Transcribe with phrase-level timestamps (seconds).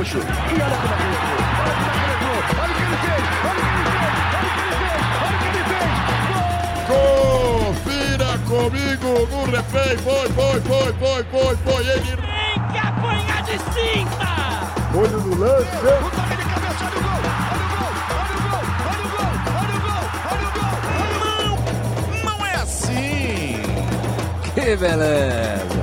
[0.00, 0.16] Gaúcho.
[0.16, 1.36] E olha como é ele entrou.
[1.60, 2.40] Olha como é ele entrou.
[2.60, 3.24] Olha o que ele fez.
[3.44, 3.68] Olha o
[4.40, 5.02] que ele fez.
[5.20, 5.88] Olha o que ele fez.
[5.90, 6.88] Olha o que ele fez.
[7.70, 9.94] Confira comigo no replay.
[9.98, 11.82] Foi, foi, foi, foi, foi, foi.
[11.86, 14.30] Ele Tem que apanhar de cinta!
[14.96, 15.76] olho no lance.
[15.76, 16.84] O toque de cabeça.
[16.86, 17.20] Olha o gol.
[18.16, 18.64] Olha o gol.
[18.88, 19.28] Olha o gol.
[19.60, 20.04] Olha o gol.
[20.30, 20.74] Olha o gol.
[21.02, 22.24] Olha o gol.
[22.24, 23.60] Não é assim!
[24.54, 25.80] Que beleza!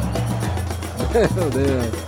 [1.36, 2.07] Meu Deus!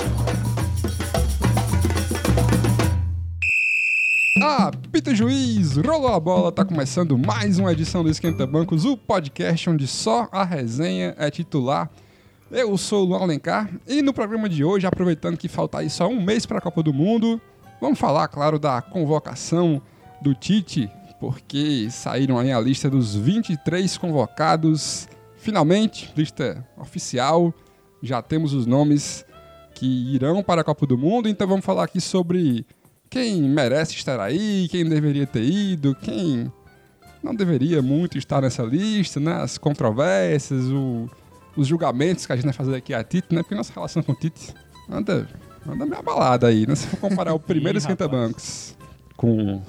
[5.00, 9.70] Apita juiz, rolou a bola, tá começando mais uma edição do Esquenta Bancos, o podcast
[9.70, 11.90] onde só a resenha é titular.
[12.52, 16.10] Eu sou o Luan Alencar e no programa de hoje, aproveitando que falta aí só
[16.10, 17.40] um mês para a Copa do Mundo,
[17.80, 19.82] vamos falar, claro, da convocação
[20.22, 25.08] do Tite, porque saíram aí a lista dos 23 convocados.
[25.38, 27.54] Finalmente, lista oficial,
[28.04, 29.24] já temos os nomes
[29.76, 32.66] que irão para a Copa do Mundo, então vamos falar aqui sobre
[33.10, 36.52] quem merece estar aí, quem deveria ter ido, quem
[37.24, 39.34] não deveria muito estar nessa lista, né?
[39.42, 41.10] As controvérsias, o-
[41.56, 43.42] os julgamentos que a gente vai fazer aqui a Tite, né?
[43.42, 44.54] Porque nossa relação com o Tite
[44.90, 45.28] anda,
[45.68, 46.76] anda meio abalada aí, né?
[46.76, 48.76] Se for comparar o primeiro Ih, esquenta bancos
[49.18, 49.62] com,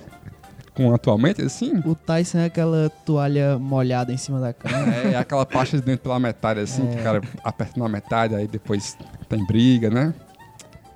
[0.74, 4.76] com atualmente, assim, O Tyson é aquela toalha molhada em cima da cama.
[5.12, 7.02] é aquela pasta de dentro pela metade, assim, que o É.
[7.02, 8.96] cara aperta na metade, aí depois
[9.28, 10.14] tem briga, né?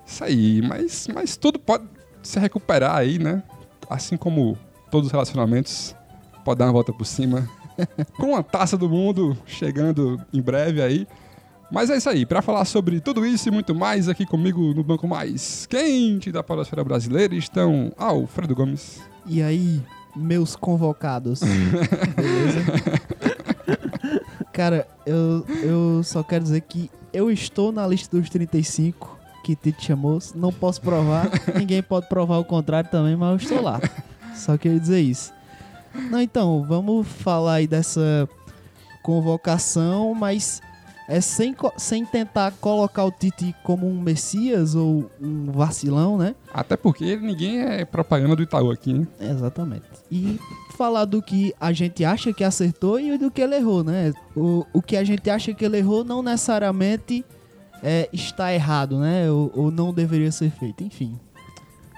[0.07, 1.85] Isso aí, mas, mas tudo pode
[2.25, 3.43] se recuperar aí, né?
[3.89, 4.59] Assim como
[4.91, 5.95] todos os relacionamentos,
[6.45, 7.49] pode dar uma volta por cima.
[8.19, 11.07] Com a taça do mundo chegando em breve aí.
[11.71, 14.85] Mas é isso aí, pra falar sobre tudo isso e muito mais aqui comigo no
[14.85, 19.01] banco mais quente da Podosfera Brasileira estão Alfredo Gomes.
[19.27, 19.83] E aí,
[20.15, 21.41] meus convocados.
[22.15, 22.61] Beleza?
[24.53, 29.14] Cara, eu, eu só quero dizer que eu estou na lista dos 35
[29.45, 30.19] que Tite chamou.
[30.35, 33.79] Não posso provar, ninguém pode provar o contrário também, mas eu estou lá.
[34.35, 35.33] Só queria dizer isso.
[36.11, 38.29] Não, então, vamos falar aí dessa
[39.03, 40.61] convocação, mas
[41.07, 46.35] é sem, sem tentar colocar o Tite como um messias ou um vacilão, né?
[46.53, 49.09] Até porque ninguém é propaganda do Itaú aqui, hein?
[49.21, 49.85] Exatamente.
[50.11, 50.41] E
[50.77, 54.13] falar do que a gente acha que acertou e do que ele errou, né?
[54.35, 57.25] O, o que a gente acha que ele errou não necessariamente
[57.85, 59.31] é, está errado, né?
[59.31, 60.83] Ou, ou não deveria ser feito.
[60.83, 61.21] Enfim,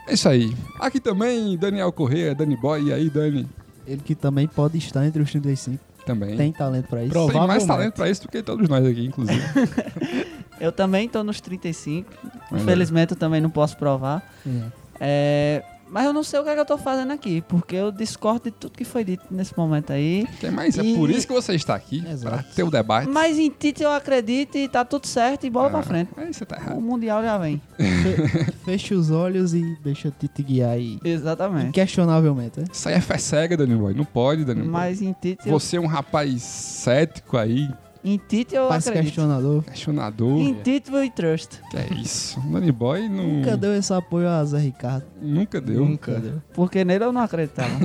[0.09, 0.55] É isso aí.
[0.81, 2.89] Aqui também, Daniel Corrêa, Dani Boy.
[2.89, 3.49] E aí, Dani?
[3.87, 5.79] ele que também pode estar entre os 35.
[6.05, 6.37] Também.
[6.37, 7.29] Tem talento pra isso.
[7.29, 9.41] Tem mais talento pra isso do que todos nós aqui, inclusive.
[10.61, 12.11] Eu também tô nos 35.
[12.51, 12.61] Olha.
[12.63, 14.23] Infelizmente eu também não posso provar.
[14.47, 14.63] É.
[14.99, 17.91] É, mas eu não sei o que, é que eu tô fazendo aqui, porque eu
[17.93, 20.27] discordo de tudo que foi dito nesse momento aí.
[20.41, 20.77] Tem mais.
[20.79, 22.37] É E- por isso que você está aqui, Exato.
[22.37, 23.09] pra ter o debate.
[23.09, 26.11] Mas em Tite eu acredito e tá tudo certo e bola pra frente.
[26.17, 26.81] Aí você tá O errado.
[26.81, 27.61] Mundial já vem.
[27.77, 30.99] Fe- Fecha os olhos e deixa o Tite guiar aí.
[31.05, 31.69] Exatamente.
[31.69, 32.67] Inquestionavelmente, né?
[32.73, 33.95] Isso aí é fé cega, Dani Boy.
[33.95, 34.71] Não pode, Dani Boy.
[34.71, 37.69] Mas em Tite eu, Você é um rapaz cético aí,
[38.13, 39.13] em Tite eu Faz acredito.
[39.13, 39.63] questionador.
[39.65, 40.39] questionador.
[40.39, 41.61] Em Tite we trust.
[41.71, 42.41] Que é isso.
[42.41, 45.05] Dani Boy não, Nunca deu esse apoio a Zé Ricardo.
[45.21, 45.85] nunca deu.
[45.85, 46.41] Nunca deu.
[46.55, 47.69] Porque nele eu não acreditava.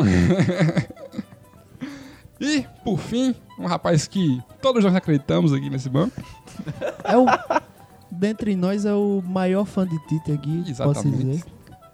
[2.43, 6.19] E, por fim, um rapaz que todos nós acreditamos aqui nesse banco.
[7.03, 7.25] É o...
[8.09, 11.17] Dentre nós é o maior fã de Tite aqui, posso Exatamente.
[11.23, 11.43] dizer.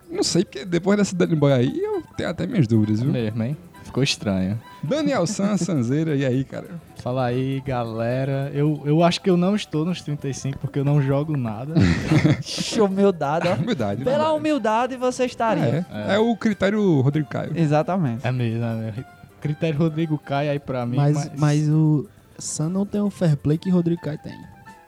[0.09, 3.11] Não sei, porque depois desse Dani Boy aí, eu tenho até minhas dúvidas, viu?
[3.11, 3.57] Mesmo, hein?
[3.83, 4.57] Ficou estranho.
[4.83, 6.67] Daniel San, Sanzeira, e aí, cara?
[6.97, 8.51] Fala aí, galera.
[8.53, 11.73] Eu, eu acho que eu não estou nos 35 porque eu não jogo nada.
[12.81, 13.53] Humildade, ó.
[13.55, 14.11] Humildade, né?
[14.11, 15.85] Pela humildade você estaria.
[15.91, 17.51] É, é o critério Rodrigo Caio.
[17.55, 18.25] Exatamente.
[18.25, 19.05] é mesmo, é mesmo.
[19.41, 22.07] Critério Rodrigo cai aí pra mim, Mas, mas, mas o
[22.37, 24.33] Sam não tem o fair play que Rodrigo Caio tem.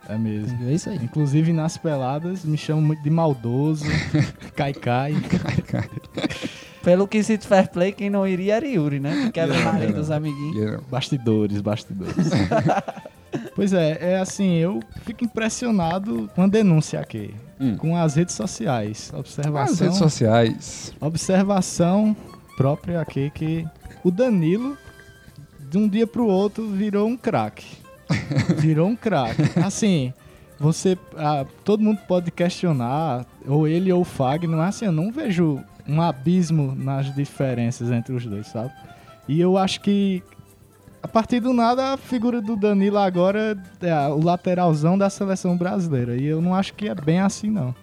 [0.07, 0.67] é mesmo.
[0.67, 0.97] É isso aí.
[1.01, 3.85] Inclusive nas peladas me chamam muito de maldoso,
[4.55, 5.13] cai cai.
[6.83, 9.23] Pelo que se fair play, quem não iria era Yuri, né?
[9.25, 9.95] Que quebra o Não, nariz não.
[9.97, 10.55] dos amiguinhos.
[10.73, 12.15] Eu- Bastidores, bastidores.
[13.55, 17.33] pois é, é assim, eu fico impressionado com a denúncia aqui.
[17.59, 17.75] Hum.
[17.77, 19.11] Com as redes sociais.
[19.13, 19.73] Observação.
[19.73, 20.93] As redes sociais.
[21.01, 22.15] Observação
[22.55, 23.65] própria aqui que
[24.03, 24.77] o Danilo,
[25.69, 27.65] de um dia pro outro, virou um craque.
[28.57, 29.41] virou um craque.
[29.63, 30.13] Assim,
[30.57, 30.97] você.
[31.17, 35.59] ah, todo mundo pode questionar, ou ele ou o Fagner, mas assim, eu não vejo
[35.89, 38.71] um abismo nas diferenças entre os dois, sabe?
[39.27, 40.23] E eu acho que.
[41.01, 46.17] A partir do nada, a figura do Danilo agora é o lateralzão da seleção brasileira.
[46.17, 47.73] E eu não acho que é bem assim, não.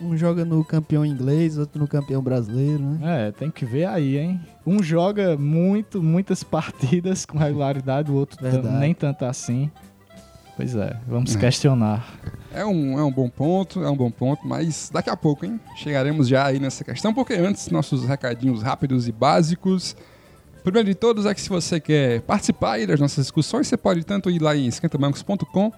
[0.00, 3.28] Um joga no campeão inglês, outro no campeão brasileiro, né?
[3.28, 4.40] É, tem que ver aí, hein?
[4.64, 8.38] Um joga muito, muitas partidas com regularidade, o outro
[8.78, 9.70] nem tanto assim.
[10.60, 11.38] Pois é, vamos É.
[11.38, 12.06] questionar.
[12.52, 15.58] É um, é um bom ponto, é um bom ponto, mas daqui a pouco, hein?
[15.76, 19.96] Chegaremos já aí nessa questão, porque antes, nossos recadinhos rápidos e básicos.
[20.58, 23.76] O Primeiro de todos é que se você quer participar aí das nossas discussões, você
[23.78, 25.72] pode tanto ir lá em esquentabancos.com,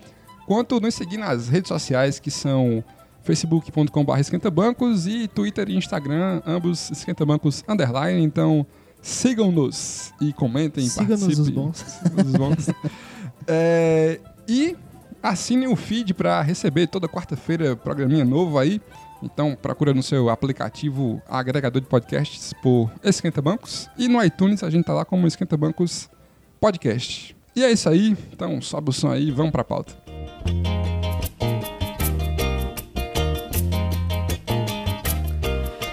[0.49, 2.83] quanto nos seguir nas redes sociais, que são
[3.23, 8.21] facebook.com.br esquentabancos e Twitter e Instagram, ambos esquentabancos underline.
[8.25, 8.67] Então,
[9.01, 11.41] sigam-nos e comentem, Siga-nos participem.
[11.43, 11.85] os bons.
[12.27, 12.71] Os bons.
[13.47, 14.19] É,
[14.53, 14.77] e
[15.23, 18.83] assine o feed para receber toda quarta-feira programinha novo aí.
[19.23, 23.89] Então procura no seu aplicativo agregador de podcasts por Esquenta Bancos.
[23.97, 26.11] E no iTunes a gente tá lá como Esquenta Bancos
[26.61, 27.35] Podcast.
[27.57, 28.15] E é isso aí.
[28.31, 29.95] Então sobe o som aí e vamos pra pauta.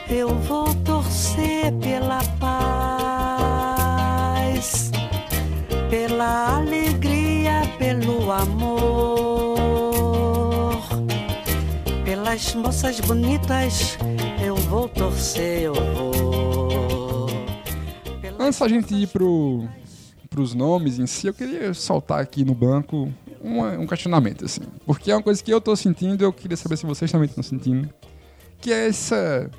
[0.10, 3.40] Eu vou torcer pela paz,
[5.90, 6.89] pela alegria,
[7.90, 9.56] pelo amor,
[12.06, 13.98] pelas moças bonitas.
[14.46, 17.26] Eu vou torcer, eu vou.
[18.22, 19.68] Pelas Antes da gente ir pro,
[20.30, 24.62] pros nomes em si, eu queria soltar aqui no banco uma- um questionamento, assim.
[24.86, 27.28] Porque é uma coisa que eu tô sentindo e eu queria saber se vocês também
[27.28, 27.90] estão sentindo.
[28.62, 29.50] Que é essa.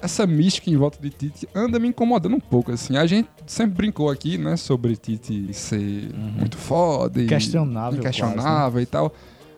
[0.00, 2.96] Essa mística em volta de Tite anda me incomodando um pouco, assim.
[2.96, 8.86] A gente sempre brincou aqui, né, sobre Tite ser muito foda e Questionável inquestionável e
[8.86, 9.12] tal.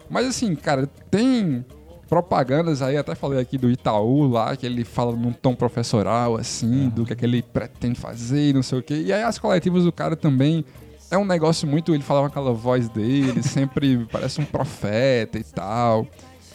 [0.08, 1.64] Mas assim, cara, tem
[2.08, 6.88] propagandas aí, até falei aqui do Itaú lá, que ele fala num tom professoral, assim,
[6.88, 9.02] do que, é que ele pretende fazer e não sei o quê.
[9.04, 10.64] E aí as coletivas do cara também
[11.10, 11.94] é um negócio muito.
[11.94, 16.06] Ele falava aquela voz dele, sempre parece um profeta e tal.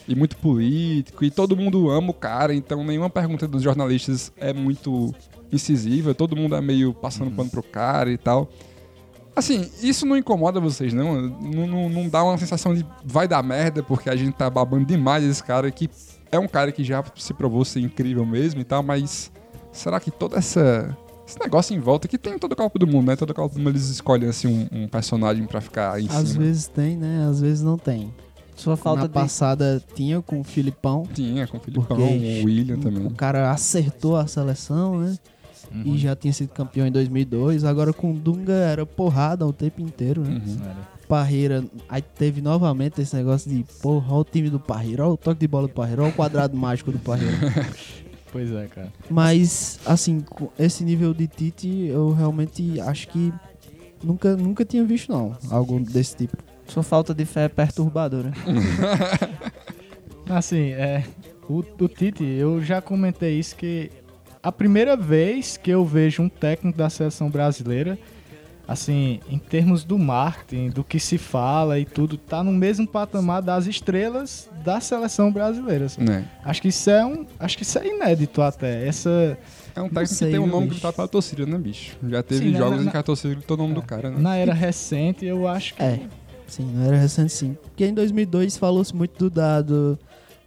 [0.07, 4.51] E muito político, e todo mundo ama o cara, então nenhuma pergunta dos jornalistas é
[4.51, 5.13] muito
[5.51, 8.49] incisiva, todo mundo é meio passando pano pro cara e tal.
[9.35, 11.21] Assim, isso não incomoda vocês, não?
[11.21, 11.89] Não, não?
[11.89, 15.43] não dá uma sensação de vai dar merda, porque a gente tá babando demais esse
[15.43, 15.89] cara, que
[16.31, 19.31] é um cara que já se provou ser incrível mesmo e tal, mas
[19.71, 20.95] será que toda essa.
[21.25, 23.15] Esse negócio em volta, que tem em todo Copa do Mundo, né?
[23.15, 26.43] Todo Copa do Mundo eles escolhem assim, um, um personagem pra ficar em Às cima.
[26.43, 27.25] vezes tem, né?
[27.29, 28.13] Às vezes não tem.
[28.55, 29.13] Sua falta Na de...
[29.13, 31.07] passada tinha com o Filipão.
[31.13, 33.05] Tinha, com o Filipão, Porque o William também.
[33.05, 35.17] O cara acertou a seleção, né?
[35.73, 35.95] Uhum.
[35.95, 37.63] E já tinha sido campeão em 2002.
[37.63, 40.41] Agora com o Dunga era porrada o tempo inteiro, né?
[40.45, 40.57] Uhum.
[41.07, 45.17] Parreira, aí teve novamente esse negócio de, porra, olha o time do Parreira, olha o
[45.17, 47.33] toque de bola do Parreira, olha o quadrado mágico do Parreira.
[48.31, 48.91] Pois é, cara.
[49.11, 53.31] Mas, assim, com esse nível de Tite, eu realmente acho que
[54.03, 56.35] nunca, nunca tinha visto, não, algo desse tipo.
[56.73, 58.31] Sua falta de fé é perturbadora.
[60.29, 61.03] Assim, é.
[61.49, 63.91] O, o Tite, eu já comentei isso que
[64.41, 67.99] a primeira vez que eu vejo um técnico da seleção brasileira,
[68.65, 73.41] assim, em termos do marketing, do que se fala e tudo, tá no mesmo patamar
[73.41, 75.85] das estrelas da seleção brasileira.
[75.85, 76.01] assim.
[76.01, 76.25] Né?
[76.43, 78.87] Acho que isso é um, acho que isso é inédito até.
[78.87, 79.37] Essa
[79.75, 80.75] É um técnico sei, que tem um nome bicho?
[80.75, 81.97] gritado pela torcida, né, bicho?
[82.07, 84.09] Já teve Sim, né, jogos na- em que a torcida gritou o nome do cara,
[84.09, 84.15] né?
[84.17, 85.99] na era recente, eu acho que É,
[86.47, 87.57] sim, não era recente sim.
[87.63, 89.97] Porque em 2002 falou-se muito do dado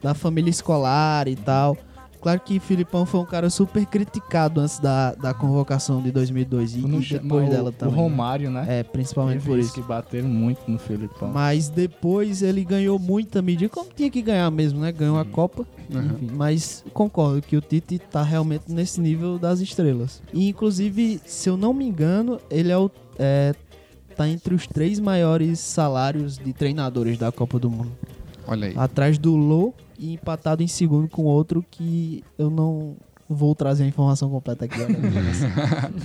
[0.02, 1.76] da família escolar e tal.
[2.20, 6.80] Claro que Filipão foi um cara super criticado antes da, da convocação de 2002 e,
[6.80, 7.94] chama depois o, dela o também.
[7.94, 8.02] né?
[8.02, 8.66] Romário, né?
[8.68, 11.30] É, principalmente Teve por isso que bateram muito no Filipão.
[11.30, 14.90] Mas depois ele ganhou muita mídia, como tinha que ganhar mesmo, né?
[14.90, 15.64] Ganhou a Copa.
[15.88, 20.20] Enfim, mas concordo que o Tite tá realmente nesse nível das estrelas.
[20.32, 22.90] E inclusive, se eu não me engano, ele é o.
[23.18, 23.54] É,
[24.16, 27.92] tá entre os três maiores salários de treinadores da Copa do Mundo.
[28.46, 28.74] Olha aí.
[28.76, 32.96] Atrás do Lô e empatado em segundo com outro que eu não
[33.28, 34.78] vou trazer a informação completa aqui.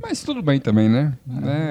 [0.00, 1.16] Mas tudo bem também, né?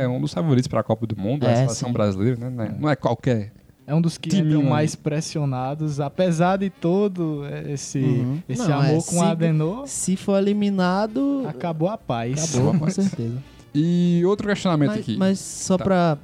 [0.02, 1.94] É um dos favoritos pra Copa do Mundo, a É, seleção sim.
[1.94, 2.50] brasileira, né?
[2.50, 3.54] Não é- Não é qualquer.
[3.86, 4.70] É um dos que Timinho ali.
[4.70, 8.40] mais pressionados, apesar de todo esse, Uhum.
[8.50, 12.54] esse Não, amor é, com se- a Adenor, Se for eliminado, acabou a paz.
[12.54, 13.42] acabou, com certeza.
[13.80, 15.18] E outro questionamento Mas, aqui.
[15.18, 15.84] mas só Tá.
[15.84, 16.18] pra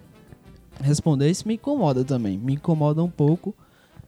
[0.81, 2.37] responder, isso me incomoda também.
[2.37, 3.53] Me incomoda um pouco.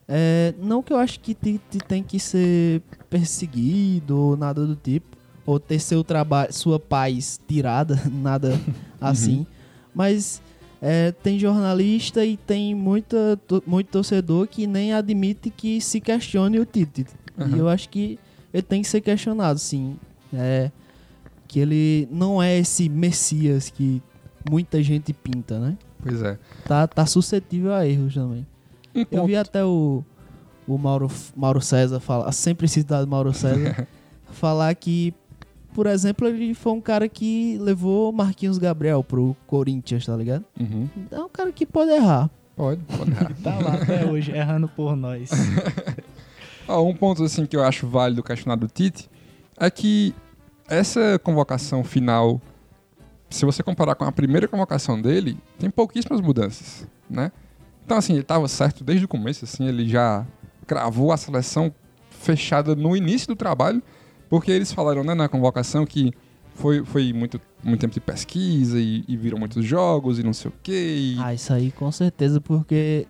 [0.08, 5.16] É, não que eu acho que Tite tem que ser perseguido ou nada do tipo.
[5.46, 8.60] Ou ter seu trabalho, sua paz tirada, nada
[9.00, 9.46] assim.
[9.94, 10.42] Mas
[10.82, 16.60] é, tem jornalista e tem muita, to- muito torcedor que nem admite que se questione
[16.60, 17.06] o Tite.
[17.38, 17.56] Uhum.
[17.56, 18.18] E eu acho que
[18.52, 19.98] ele tem que ser questionado, sim.
[20.34, 20.72] É,
[21.56, 24.04] que ele não é esse Messias que
[24.52, 25.78] muita gente pinta, né?
[26.04, 26.38] Pois é.
[26.66, 28.46] Tá, tá suscetível a erros também.
[28.94, 30.04] Um Eu vi até o,
[30.68, 33.88] o Mauro, Mauro César falar, sempre citado Mauro César,
[34.32, 35.14] falar que,
[35.74, 40.44] por exemplo, ele foi um cara que levou Marquinhos Gabriel pro Corinthians, tá ligado?
[40.60, 40.90] Uhum.
[41.10, 42.30] É um cara que pode errar.
[42.54, 43.32] Pode, pode errar.
[43.42, 45.32] Tá lá até hoje, errando por nós.
[46.68, 49.10] Ó, um ponto assim que eu acho válido questionar do Tite
[49.58, 50.14] é que
[50.68, 52.42] essa convocação final,
[53.30, 57.32] se você comparar com a primeira convocação dele, tem pouquíssimas mudanças, né?
[57.86, 60.26] Então assim, ele estava certo desde o começo, assim, ele já
[60.66, 61.74] cravou a seleção
[62.10, 63.82] fechada no início do trabalho,
[64.30, 66.12] porque eles falaram né, na convocação que
[66.56, 70.50] foi, foi muito, muito tempo de pesquisa e, e viram muitos jogos e não sei
[70.50, 70.96] o quê.
[70.98, 71.20] E...
[71.20, 73.06] Ah, isso aí com certeza, porque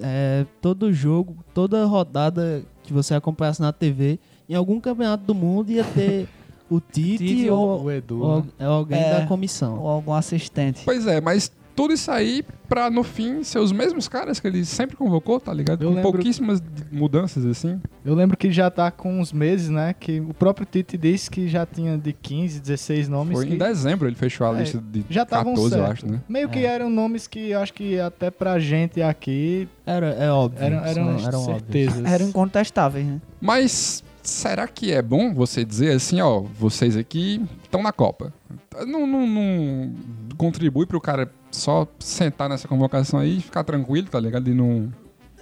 [0.00, 4.18] é, todo jogo, toda rodada que você acompanhasse na TV,
[4.48, 6.28] em algum campeonato do mundo ia ter
[6.74, 8.22] o Tite, Tite ou, O Edu.
[8.22, 8.66] ou né?
[8.66, 9.20] alguém É.
[9.20, 9.78] da comissão.
[9.80, 10.82] Ou algum assistente.
[10.84, 14.62] Pois é, mas tudo isso aí pra no fim ser os mesmos caras que ele
[14.64, 15.82] sempre convocou, tá ligado?
[15.82, 17.80] Eu Com lembro- pouquíssimas mudanças assim.
[18.04, 19.94] Eu lembro que já tá com uns meses, né?
[19.98, 23.32] Que o próprio Tite disse que já tinha de 15, 16 nomes.
[23.38, 25.92] Foi que em dezembro ele fechou a É, lista de já estavam 14, eu certo.
[25.92, 26.20] acho, né?
[26.28, 26.64] Meio que É.
[26.66, 30.62] eram nomes que eu acho que até pra gente aqui Era, é óbvio.
[30.62, 31.44] eram, eram, eram óbvios.
[31.44, 32.04] certezas.
[32.04, 33.20] Eram incontestáveis, né?
[33.40, 38.32] Mas será que é bom você dizer assim, ó, vocês aqui estão na Copa?
[38.86, 39.92] Não, não, não
[40.36, 44.48] contribui pro cara só sentar nessa convocação aí e ficar tranquilo, tá ligado?
[44.48, 44.90] E não.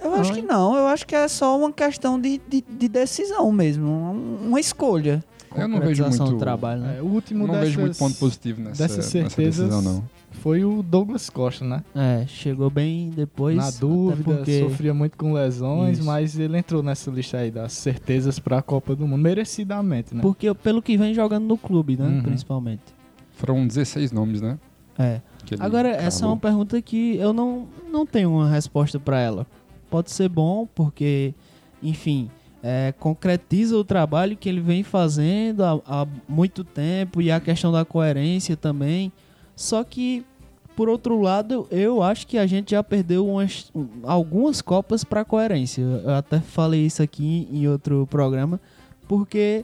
[0.03, 3.51] Eu acho que não, eu acho que é só uma questão de, de, de decisão
[3.51, 5.23] mesmo, um- uma escolha.
[5.55, 6.23] Eu não vejo muito.
[6.25, 6.97] do trabalho, né?
[6.97, 10.03] É, o último não dessas, vejo muito ponto positivo nessa, dessas nessa certezas decisão, não.
[10.31, 11.83] Foi o Douglas Costa, né?
[11.95, 13.57] É, chegou bem depois.
[13.57, 16.07] Na dúvida, porque sofria muito com lesões, Isso.
[16.07, 20.21] mas ele entrou nessa lista aí das certezas pra Copa do Mundo, merecidamente, né?
[20.21, 22.07] Porque pelo que vem jogando no clube, né?
[22.07, 22.23] Uhum.
[22.23, 22.83] Principalmente.
[23.31, 24.57] Foram 16 nomes, né?
[24.97, 25.21] É.
[25.59, 29.45] Agora, essa é uma pergunta que eu não, não tenho uma resposta pra ela.
[29.89, 31.33] Pode ser bom, porque,
[31.81, 32.29] enfim,
[32.63, 37.71] é, concretiza o trabalho que ele vem fazendo há, há muito tempo e a questão
[37.71, 39.11] da coerência também.
[39.55, 40.25] Só que,
[40.75, 45.23] por outro lado, eu acho que a gente já perdeu umas, um, algumas Copas pra
[45.25, 45.81] coerência.
[45.81, 48.59] Eu até falei isso aqui em outro programa,
[49.07, 49.63] porque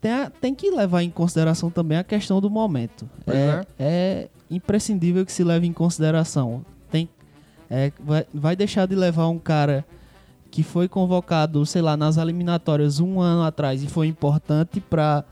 [0.00, 3.08] tem, a- tem que levar em consideração também a questão do momento.
[3.24, 6.64] Pois é, é imprescindível que se leve em consideração.
[6.90, 7.08] Tem,
[7.70, 9.84] é, vai, vai deixar de levar um cara
[10.50, 15.24] que foi convocado, sei lá, nas eliminatórias um ano atrás e foi importante le-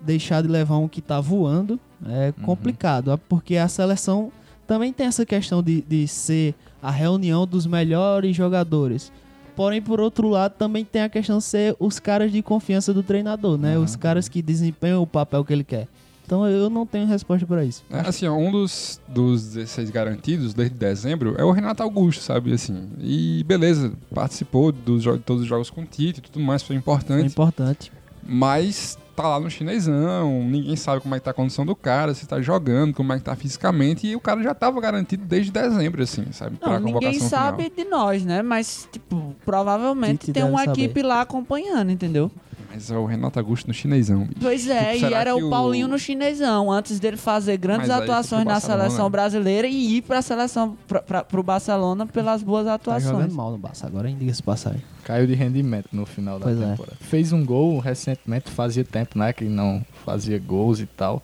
[0.00, 1.78] deixar de levar um que tá voando.
[2.06, 4.30] É complicado, é porque a seleção
[4.66, 9.10] também tem essa questão de, de ser a reunião dos melhores jogadores.
[9.56, 13.02] Porém, por outro lado, também tem a questão de ser os caras de confiança do
[13.02, 13.78] treinador, né?
[13.78, 15.86] Os caras que desempenham o papel que ele quer.
[16.26, 17.84] Então eu não tenho resposta pra isso.
[17.90, 22.52] É, assim, um dos, dos 16 garantidos desde dezembro é o Renato Augusto, sabe?
[22.52, 26.62] Assim, e beleza, participou dos de todos os jogos com o Tite e tudo mais,
[26.62, 27.26] foi importante.
[27.26, 27.92] importante.
[28.26, 32.14] Mas tá lá no chinesão, ninguém sabe como é que tá a condição do cara,
[32.14, 35.50] se tá jogando, como é que tá fisicamente, e o cara já tava garantido desde
[35.50, 36.58] dezembro, assim, sabe?
[36.60, 38.42] Não, ninguém sabe de nós, né?
[38.42, 40.82] Mas, tipo, provavelmente tem uma saber.
[40.82, 42.30] equipe lá acompanhando, entendeu?
[42.74, 44.34] Mas é o Renato Augusto no chinesão, bicho.
[44.40, 47.96] Pois é, Tipo, e era o o- Paulinho no chinesão, antes dele fazer grandes Mas
[47.98, 52.66] aí atuações na seleção brasileira e ir pra seleção, pra, pra, pro Barcelona pelas boas
[52.66, 53.04] Tá atuações.
[53.12, 54.10] jogando mal no Barça agora?
[54.10, 54.82] Diga-se de passagem.
[55.04, 56.70] Caiu de rendimento no final da Pois é.
[56.70, 56.96] temporada.
[57.00, 59.32] Fez um gol recentemente, fazia tempo, né?
[59.32, 61.22] Que não fazia gols e tal.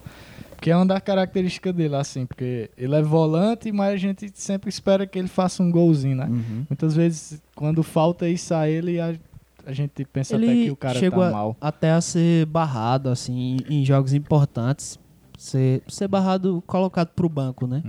[0.61, 4.69] Que é uma das características dele, assim, porque ele é volante, mas a gente sempre
[4.69, 6.27] espera que ele faça um golzinho, né?
[6.27, 6.67] Uhum.
[6.69, 9.15] Muitas vezes, quando falta isso a ele, a,
[9.67, 11.57] a gente pensa até Ele que o cara chegou tá a- mal.
[11.61, 14.99] até a ser barrado, assim, em jogos importantes.
[15.39, 17.83] Ser, ser barrado, colocado pro banco, né?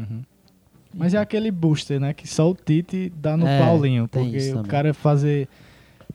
[0.96, 2.14] Mas é aquele booster, né?
[2.14, 4.08] Que só o Tite dá no É, Paulinho.
[4.08, 5.48] tem Porque isso o cara fazer.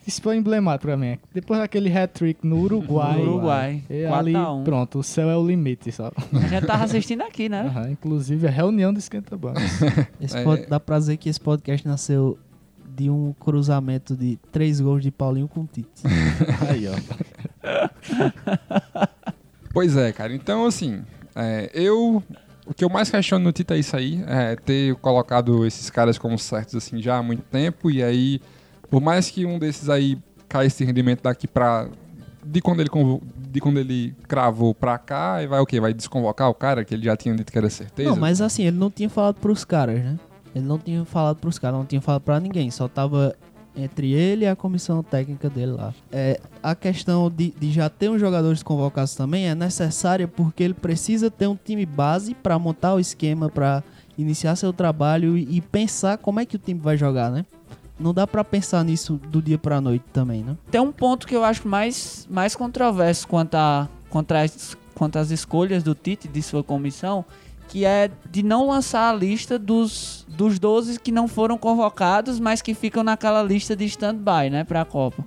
[0.07, 1.19] Isso foi emblemático pra mim.
[1.35, 3.17] Depois daquele hat-trick no Uruguai.
[3.19, 4.63] No Uruguai, E 4 ali, a 1.
[4.65, 6.15] pronto, o céu é o limite, sabe?
[6.33, 7.63] A gente tava assistindo aqui, né?
[7.75, 9.63] Aham, inclusive a reunião do Esquenta Bancos.
[10.21, 10.67] Esse É.
[10.69, 12.39] Dá pra dizer que esse podcast nasceu
[12.97, 16.03] de um cruzamento de três gols de Paulinho com o Tite.
[16.71, 16.95] Aí, ó.
[19.73, 20.35] Pois é, cara.
[20.35, 21.03] Então, assim,
[21.35, 22.23] é, eu.
[22.67, 26.19] O que eu mais questiono no Tita é isso aí, é ter colocado esses caras
[26.19, 28.41] como certos assim já há muito tempo, e aí,
[28.91, 31.89] por mais que um desses aí caia esse rendimento daqui pra.
[32.45, 35.79] De quando ele, convo- de quando ele cravou pra cá, e vai o quê?
[35.81, 38.11] Vai desconvocar o cara que ele já tinha dito que era certeza?
[38.11, 40.19] Não, mas assim, ele não tinha falado pros caras, né?
[40.57, 42.71] Ele não tinha falado pros caras, não tinha falado pra ninguém.
[42.71, 43.37] Só tava
[43.77, 45.93] entre ele e a comissão técnica dele lá.
[46.11, 50.73] É, a questão de, de já ter uns jogadores convocados também é necessária porque ele
[50.73, 53.85] precisa ter um time base pra montar o esquema, pra
[54.17, 57.45] iniciar seu trabalho e, e pensar como é que o time vai jogar, né?
[58.01, 60.57] Não dá pra pensar nisso do dia pra noite também, né?
[60.71, 65.31] Tem um ponto que eu acho mais, mais controverso quanto, a, quanto, às, quanto às
[65.31, 67.27] escolhas do Tite de sua comissão,
[67.69, 72.63] que é de não lançar a lista dos, dos 12 que não foram convocados, mas
[72.63, 75.25] que ficam naquela lista de stand-by, né, pra Copa.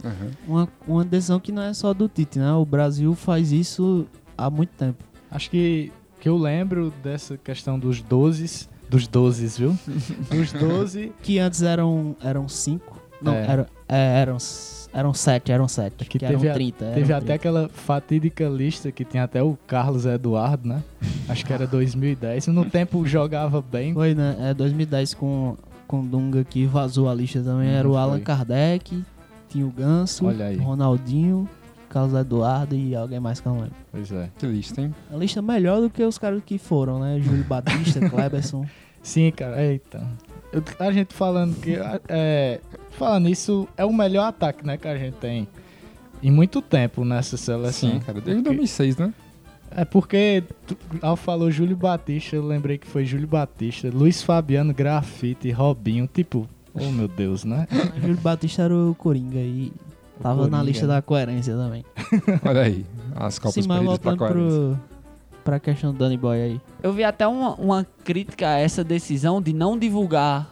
[0.47, 2.51] Uma, uma decisão que não é só do Tite, né?
[2.53, 5.03] O Brasil faz isso há muito tempo.
[5.29, 9.77] Acho que, que eu lembro dessa questão dos 12, dos 12, viu?
[10.31, 12.98] Dos 12, Que antes eram, eram cinco.
[13.21, 13.45] Não, É.
[13.47, 15.97] era- é, eram, s- eram sete, eram sete.
[16.05, 16.85] que que teve, eram a- 30.
[16.85, 17.33] eram teve até 30.
[17.35, 20.81] aquela fatídica lista que tinha até o Carlos Eduardo, né?
[21.27, 22.47] Acho que era 2010.
[22.47, 23.93] No tempo jogava bem.
[23.93, 24.35] Foi, né?
[24.39, 25.55] É 2010 com,
[25.87, 27.69] com Dunga que vazou a lista também.
[27.69, 28.21] Hum, Era o Allan foi.
[28.21, 29.03] Kardec,
[29.49, 30.57] tinha o Ganso, Olha aí.
[30.57, 31.47] Ronaldinho,
[31.89, 33.75] Carlos Eduardo e alguém mais que eu não lembro.
[33.91, 34.29] Pois é.
[34.37, 34.93] Que lista, hein?
[35.11, 37.19] A lista melhor do que os caras que foram, né?
[37.19, 38.65] Júlio Batista, Kleberson.
[39.01, 39.61] Sim, cara.
[39.63, 40.01] Eita.
[40.51, 41.77] Eu- a gente falando que.
[42.07, 42.59] É,
[42.91, 44.77] falando isso, é o melhor ataque, né?
[44.77, 45.47] Que a gente tem
[46.23, 47.91] em muito tempo nessa seleção.
[47.91, 49.13] Sim, cara, desde Porque- 2006, né?
[49.71, 50.43] É porque,
[50.99, 56.49] ao falou Júlio Batista, eu lembrei que foi Júlio Batista, Luiz Fabiano, Grafite, Robinho, tipo,
[56.73, 57.67] oh meu Deus, né?
[58.01, 59.71] Júlio Batista era o Coringa e
[60.19, 60.93] tava na Coringa, lista né?
[60.95, 61.85] da coerência também.
[62.43, 62.83] Olha aí,
[63.15, 64.43] as Copas Sim, mas perdidas pra coerência.
[64.43, 64.79] pro,
[65.43, 66.61] pra questão do Danny Boy aí.
[66.81, 70.49] Eu vi até uma, uma crítica a essa decisão de não divulgar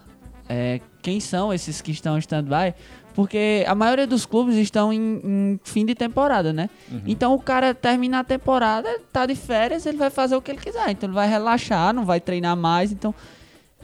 [0.50, 2.74] é, quem são esses que estão em stand-by,
[3.13, 6.70] porque a maioria dos clubes estão em, em fim de temporada, né?
[7.06, 10.60] Então o cara termina a temporada, tá de férias, ele vai fazer o que ele
[10.60, 10.91] quiser.
[10.91, 12.91] Então ele vai relaxar, não vai treinar mais.
[12.91, 13.15] Então,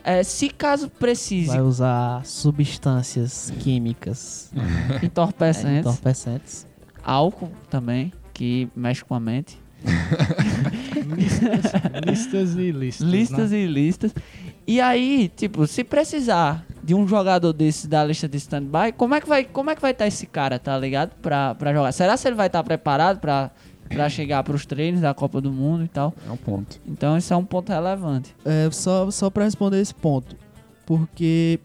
[0.04, 6.68] é, se caso precise Vai usar substâncias químicas é, entorpecentes, entorpecentes.
[7.04, 9.58] álcool também, que mexe com a mente.
[12.06, 13.08] listas e listas.
[13.08, 13.58] listas né?
[13.60, 14.16] e listas.
[14.66, 19.22] E aí, tipo, se precisar de um jogador desse da lista de stand-by, como é
[19.22, 21.12] que vai como é que vai estar esse cara, tá ligado?
[21.22, 21.92] Pra, pra jogar.
[21.92, 23.52] Será que ele vai estar preparado pra,
[23.90, 26.14] pra chegar pros treinos da Copa do Mundo e tal?
[26.28, 26.80] É um ponto.
[26.88, 28.36] Então, isso é um ponto relevante.
[28.46, 30.36] É, só, só pra responder esse ponto.
[30.86, 31.60] Porque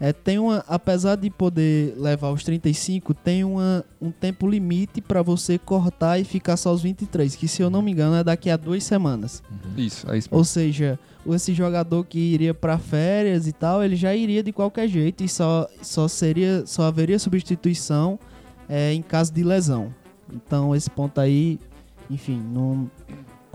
[0.00, 0.64] é, tem uma.
[0.66, 6.24] Apesar de poder levar os 35, tem uma, um tempo limite pra você cortar e
[6.24, 7.36] ficar só os 23.
[7.36, 9.42] Que se eu não me engano é daqui a duas semanas.
[9.76, 10.28] Isso, é isso.
[10.30, 14.88] Ou seja, esse jogador que iria pra férias e tal, ele já iria de qualquer
[14.88, 16.66] jeito e só, só seria.
[16.66, 18.18] Só haveria substituição
[18.68, 19.94] é, em caso de lesão.
[20.32, 21.60] Então esse ponto aí,
[22.10, 22.90] enfim, não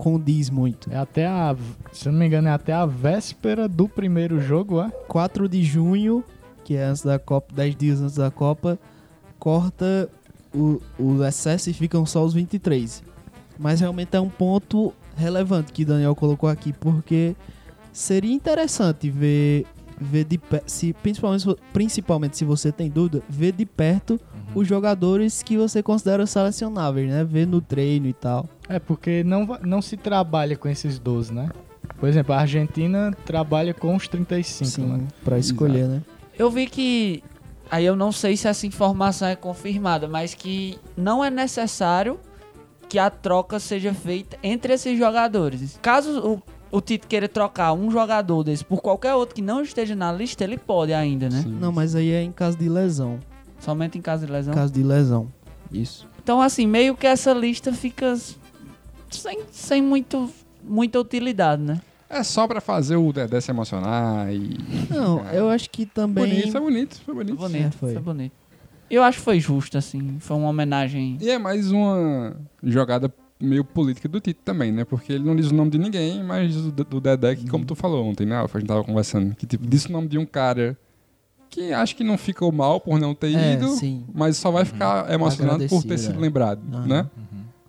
[0.00, 0.90] condiz muito.
[0.90, 1.54] É até a,
[1.92, 4.90] se eu não me engano, é até a véspera do primeiro jogo, é?
[5.06, 6.24] 4 de junho,
[6.64, 8.78] que é antes da Copa, 10 dias antes da Copa,
[9.38, 10.08] corta
[10.54, 13.02] o, o excesso e ficam só os 23.
[13.58, 17.36] Mas realmente é um ponto relevante que Daniel colocou aqui, porque
[17.92, 19.66] seria interessante ver,
[20.00, 24.18] ver de se principalmente, principalmente se você tem dúvida, ver de perto
[24.54, 27.24] os jogadores que você considera selecionáveis, né?
[27.24, 28.48] Ver no treino e tal.
[28.68, 31.48] É, porque não, não se trabalha com esses 12, né?
[31.98, 35.08] Por exemplo, a Argentina trabalha com os 35, Sim, né?
[35.22, 36.02] pra escolher, né?
[36.38, 37.22] Eu vi que.
[37.70, 42.18] Aí eu não sei se essa informação é confirmada, mas que não é necessário
[42.88, 45.78] que a troca seja feita entre esses jogadores.
[45.80, 46.42] Caso o,
[46.76, 50.42] o Tite queira trocar um jogador desse por qualquer outro que não esteja na lista,
[50.42, 51.42] ele pode ainda, né?
[51.42, 51.56] Sim.
[51.60, 53.20] Não, mas aí é em caso de lesão.
[53.60, 54.54] Somente em caso de lesão.
[54.54, 55.28] Caso de lesão.
[55.72, 56.08] Isso.
[56.22, 58.16] Então, assim, meio que essa lista fica
[59.10, 60.30] sem, sem muito,
[60.62, 61.80] muita utilidade, né?
[62.08, 64.56] É só pra fazer o Dedé se emocionar e.
[64.90, 66.26] Não, eu acho que também.
[66.26, 67.36] Bonito, foi bonito, foi bonito.
[67.38, 67.92] Foi bonito, É, foi.
[67.92, 68.32] foi bonito.
[68.90, 70.16] Eu acho que foi justo, assim.
[70.18, 71.16] Foi uma homenagem.
[71.20, 74.84] E é mais uma jogada meio política do Tito também, né?
[74.84, 77.76] Porque ele não diz o nome de ninguém, mas do, do Dedé, que como tu
[77.76, 78.36] falou ontem, né?
[78.36, 78.58] Alfa?
[78.58, 79.34] A gente tava conversando.
[79.36, 80.76] Que tipo, disse o nome de um cara
[81.50, 84.04] que acho que não ficou mal por não ter É, ido, sim.
[84.14, 86.22] mas só vai ficar emocionado por ter sido é.
[86.22, 86.86] lembrado, Aham.
[86.86, 87.10] né?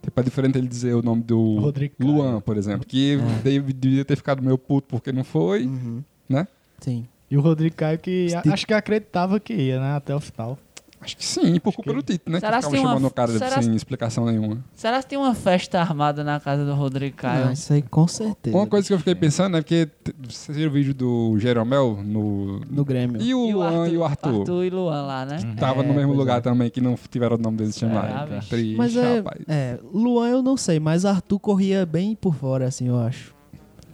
[0.04, 2.12] Tipo, é diferente ele dizer o nome do Rodrigo Caio.
[2.12, 3.50] Luan, por exemplo, que É.
[3.74, 6.02] devia ter ficado meio puto porque não foi, Uhum.
[6.30, 6.48] né?
[6.80, 7.06] Sim.
[7.30, 9.96] E o Rodrigo Caio que Steve- acho que acreditava que ia, né?
[9.96, 10.58] Até o final.
[11.04, 12.40] Acho que sim, por culpa que- do Tito, né?
[12.40, 14.60] Será que que ficava chamando o cara será sem explicação nenhuma.
[14.76, 17.46] Será que tem uma festa armada na casa do Rodrigo Caio?
[17.46, 18.56] Não, isso aí com certeza.
[18.56, 22.00] Uma coisa que eu fiquei pensando é porque t- você viu o vídeo do Jeromel
[22.04, 23.20] no, No Grêmio.
[23.20, 24.42] E o Luan e o Arthur.
[24.42, 25.38] Arthur e Luan lá, né?
[25.60, 26.42] Tava no É, mesmo pois lugar é.
[26.42, 27.82] também, que não tiveram o nome deles.
[27.84, 28.50] Ah, bicho.
[28.50, 29.42] Triste, Mas é, rapaz.
[29.48, 33.34] é, Luan eu não sei, mas Arthur corria bem por fora, assim, eu acho.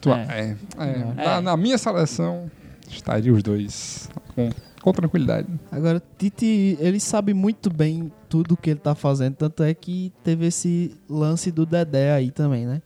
[0.01, 0.55] Tu- É.
[0.77, 1.13] é, é.
[1.17, 1.25] É.
[1.25, 2.51] Na, na minha seleção,
[2.89, 4.49] estaria os dois com,
[4.93, 5.47] com tranquilidade.
[5.71, 10.45] Agora, Tite, ele sabe muito bem tudo que ele tá fazendo, tanto é que teve
[10.45, 12.81] esse lance do Dedé aí também, né?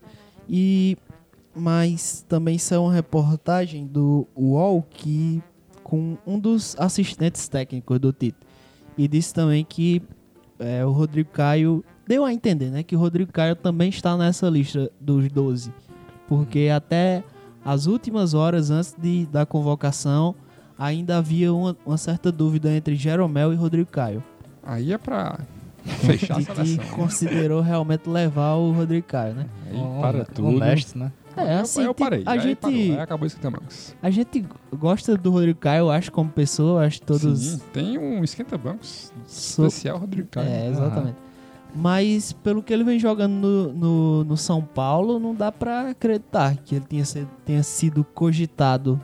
[0.48, 0.96] E
[1.54, 5.42] mas também é uma reportagem do UOL que
[5.84, 8.38] com um dos assistentes técnicos do Tite
[8.96, 10.02] e disse também que
[10.58, 14.48] é, o Rodrigo Caio deu a entender, né, que o Rodrigo Caio também está nessa
[14.48, 15.72] lista dos 12,
[16.26, 17.22] porque até
[17.64, 20.34] as últimas horas antes de, da convocação,
[20.84, 24.22] ainda havia uma, uma certa dúvida entre Jeromel e Rodrigo Caio.
[24.62, 25.38] Aí é pra
[25.84, 26.96] fechar a Que, que seleção.
[26.96, 29.46] considerou realmente levar o Rodrigo Caio, né?
[29.70, 30.48] Aí para tudo.
[30.48, 31.12] Honesto, né?
[31.36, 32.22] É, eu- assim, aí eu tipo, parei.
[32.26, 33.94] a gente- parou, acabou isso que bancos.
[34.02, 34.44] A gente
[34.78, 37.38] gosta do Rodrigo Caio, eu acho, como pessoa, eu acho que todos.
[37.40, 40.46] Sim, tem um esquenta-bancos so- especial Rodrigo Caio.
[40.48, 41.16] É, exatamente.
[41.74, 46.54] Mas pelo que ele vem jogando no, no, no São Paulo, não dá pra acreditar
[46.56, 49.00] que ele tenha, se- tenha sido cogitado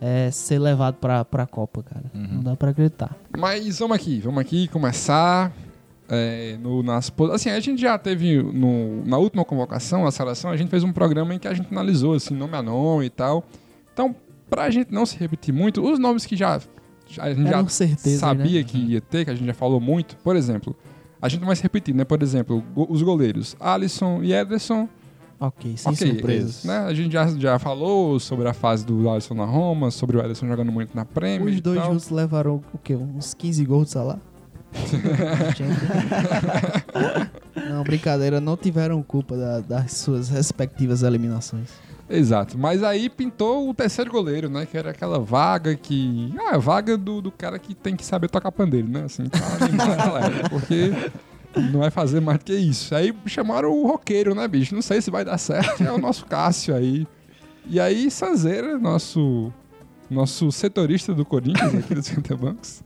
[0.00, 2.04] é, ser levado pra, pra Copa, cara.
[2.14, 3.16] Não dá pra acreditar.
[3.36, 5.52] Mas vamos aqui, vamos aqui começar.
[6.10, 10.56] é, no, nas, assim, a gente já teve no- na última convocação, a seleção, a
[10.56, 13.44] gente fez um programa em que a gente analisou assim, nome a nome e tal.
[13.92, 14.16] Então,
[14.48, 16.56] pra gente não se repetir muito, os nomes que já,
[17.18, 18.64] a gente Eram já certezas, sabia né?
[18.66, 20.74] que ia ter, que a gente já falou muito, por exemplo,
[21.20, 22.04] a gente vai se repetir, né?
[22.04, 24.88] Por exemplo, os goleiros Alisson e Ederson,
[25.40, 26.64] Ok, sem ok, surpresas.
[26.64, 26.78] né?
[26.78, 30.48] A gente já, já falou sobre a fase do Alisson na Roma, sobre o Ederson
[30.48, 32.96] jogando muito na Premier Os dois juntos levaram o quê?
[32.96, 34.20] Uns 15 gols de salário?
[37.70, 41.68] não, brincadeira, não tiveram culpa da- das suas respectivas eliminações.
[42.10, 44.64] Exato, mas aí pintou o terceiro goleiro, né?
[44.66, 46.34] Que era aquela vaga que.
[46.38, 49.04] Ah, a vaga do, do cara que tem que saber tocar pandeiro, né?
[49.04, 50.48] Assim, pra animar a galera.
[50.48, 50.90] Porque
[51.56, 52.94] não vai fazer mais do que isso.
[52.94, 54.74] Aí chamaram o roqueiro, né, bicho?
[54.74, 55.82] Não sei se vai dar certo.
[55.82, 57.06] É o nosso Cássio aí.
[57.66, 59.52] E aí, Sanzeira, nosso,
[60.10, 62.82] nosso setorista do Corinthians, aqui dos Cantabancos,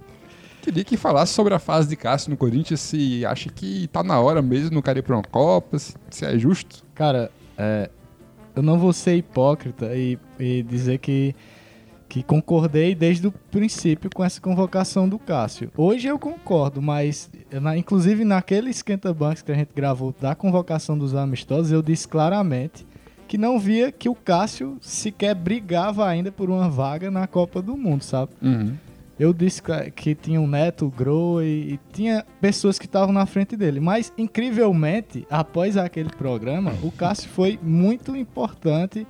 [0.61, 4.19] queria que falasse sobre a fase de Cássio no Corinthians, se acha que tá na
[4.21, 6.85] hora mesmo no cara ir pra uma Copa, se, se é justo.
[6.95, 7.91] Cara, é,
[8.57, 11.35] eu não vou ser hipócrita e, e dizer que,
[12.13, 15.71] que concordei desde o princípio com essa convocação do Cássio.
[15.75, 21.15] Hoje eu concordo, mas na- inclusive naquele esquenta-bancos que a gente gravou da convocação dos
[21.15, 22.87] amistosos, eu disse claramente
[23.27, 27.79] que não via que o Cássio sequer brigava ainda por uma vaga na Copa do
[27.79, 28.33] Mundo, sabe?
[28.43, 28.75] Uhum.
[29.19, 29.63] Eu disse
[29.97, 33.81] que- tinha o Neto, o Grohe e tinha pessoas que estavam na frente dele.
[33.81, 39.07] Mas, incrivelmente, após aquele programa, o Cássio foi muito importante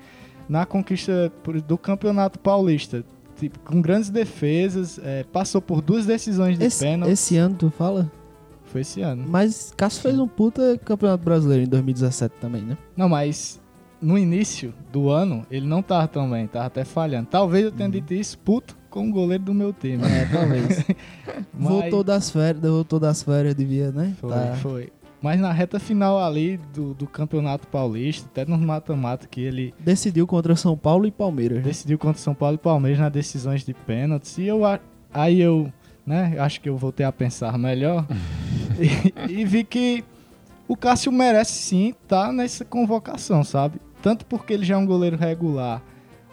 [0.53, 1.33] na conquista
[1.67, 3.03] do Campeonato Paulista.
[3.37, 7.11] Tipo, com grandes defesas, eh, passou por duas decisões de Esse, pênalti.
[7.12, 8.11] esse ano, tu fala?
[8.67, 9.25] Foi esse ano.
[9.27, 12.77] Mas Cássio fez um puta campeonato brasileiro em 2017 também, né?
[12.97, 13.61] Não, mas
[14.01, 17.27] no início do ano, ele não tava tão bem, tava até falhando.
[17.31, 20.03] Talvez eu tenha dito isso puto com o goleiro do meu time.
[20.05, 20.85] É, talvez.
[21.59, 24.15] Mas- Voltou das férias, voltou das férias, devia, né?
[24.21, 24.55] Foi, Tá.
[24.62, 24.93] foi.
[25.23, 30.27] Mas na reta final ali do, do Campeonato Paulista, até no mata-mata, que ele Decidiu
[30.27, 31.59] contra São Paulo e Palmeiras.
[31.59, 31.65] né?
[31.65, 34.37] decidiu contra São Paulo e Palmeiras nas decisões de pênaltis.
[34.39, 34.63] E eu,
[35.15, 35.73] aí eu,
[36.05, 38.05] né, acho que eu voltei a pensar melhor
[39.29, 40.05] e, e vi que
[40.67, 43.79] o Cássio merece sim estar nessa convocação, sabe?
[44.03, 45.81] Tanto porque ele já é um goleiro regular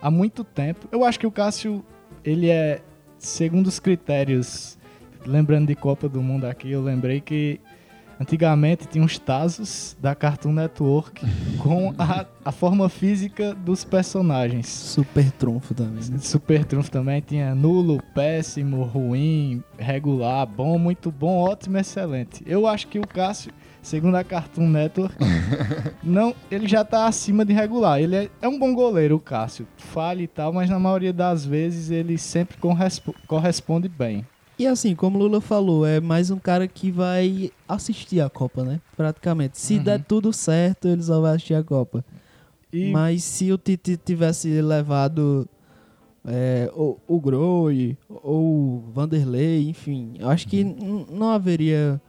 [0.01, 0.87] há muito tempo.
[0.91, 1.85] Eu acho que o Cássio,
[2.23, 2.81] ele é,
[3.19, 4.79] segundo os critérios,
[5.25, 7.59] lembrando de Copa do Mundo aqui, eu lembrei que
[8.19, 11.21] antigamente tinha uns Tazos da Cartoon Network
[11.61, 14.67] com a, a forma física dos personagens.
[14.67, 16.03] Super trunfo também.
[16.09, 16.17] né?
[16.19, 22.43] Super trunfo também tinha nulo, péssimo, ruim, regular, bom, muito bom, ótimo, excelente.
[22.45, 23.51] Eu acho que o Cássio,
[23.81, 25.15] segundo a Cartoon Network,
[26.03, 27.99] não, ele já tá acima de regular.
[28.01, 29.67] Ele é, é um bom goleiro, o Cássio.
[29.77, 34.25] Falha e tal, mas na maioria das vezes ele sempre correspo- corresponde bem.
[34.59, 38.63] E assim, como o Lula falou, é mais um cara que vai assistir a Copa,
[38.65, 38.81] né?
[38.97, 39.57] Praticamente.
[39.57, 39.83] Se Uhum.
[39.83, 42.03] der tudo certo, ele só vai assistir a Copa.
[42.71, 45.47] E Mas se o Tite tivesse levado
[46.27, 51.99] é, o, o Grohe ou o Vanderlei, enfim, eu acho que n- não haveria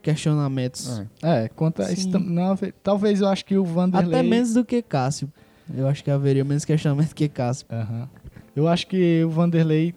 [0.00, 1.02] questionamentos.
[1.22, 1.44] É.
[1.44, 4.64] é, quanto a isso, não, haver- talvez eu acho que o Vanderlei Até menos do
[4.64, 5.30] que Cássio.
[5.76, 7.66] Eu acho que haveria menos questionamento que Cássio.
[7.70, 8.08] Aham.
[8.56, 9.94] Eu acho que o Vanderlei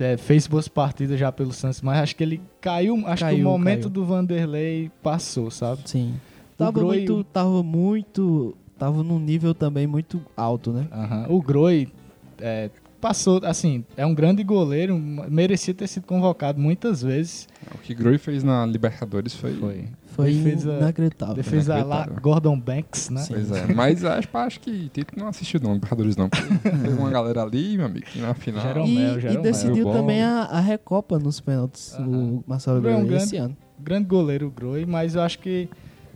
[0.00, 2.96] é, fez boas partidas já pelo Santos, mas acho que ele caiu.
[3.06, 3.90] Acho que Caiu, o momento caiu.
[3.90, 5.82] do Vanderlei passou, sabe?
[5.86, 6.14] Sim.
[6.54, 10.86] O Tava Grohe- muito, tava muito, tava num nível também muito alto, né?
[10.92, 11.26] Aham.
[11.28, 11.88] O Groi
[12.40, 12.68] é,
[13.00, 17.48] passou, assim, é um grande goleiro, merecia ter sido convocado muitas vezes.
[17.74, 19.54] O que Groi fez na Libertadores foi.
[19.54, 19.84] Foi.
[20.18, 21.34] Foi Defesa- inacreditável.
[21.36, 22.20] Defesa lá, inacreditável.
[22.22, 23.20] Gordon Banks, né?
[23.20, 23.34] Sim.
[23.34, 23.72] Pois é.
[23.72, 26.28] Mas acho, acho que Tito não assistiu não, Libertadores não.
[26.28, 28.60] Teve uma galera ali, meu amigo, que na final.
[28.62, 29.40] Jeromel, E, Jeromel.
[29.40, 29.92] e decidiu Bom.
[29.92, 33.56] também a, a Recopa nos pênaltis, o Marcelo um Groi, grande- esse ano.
[33.78, 35.68] Grande goleiro o Groi, mas eu acho que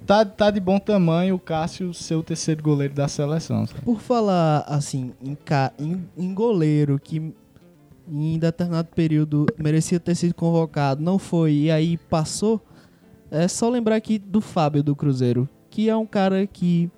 [0.04, 3.64] tá, tá de bom tamanho o Cássio ser o terceiro goleiro da seleção.
[3.68, 3.82] sabe?
[3.82, 7.32] Por falar, assim, em, ca- em- em goleiro que
[8.10, 12.60] em determinado período merecia ter sido convocado, não foi, e aí passou,
[13.32, 16.90] é só lembrar aqui do Fábio do Cruzeiro, que é um cara que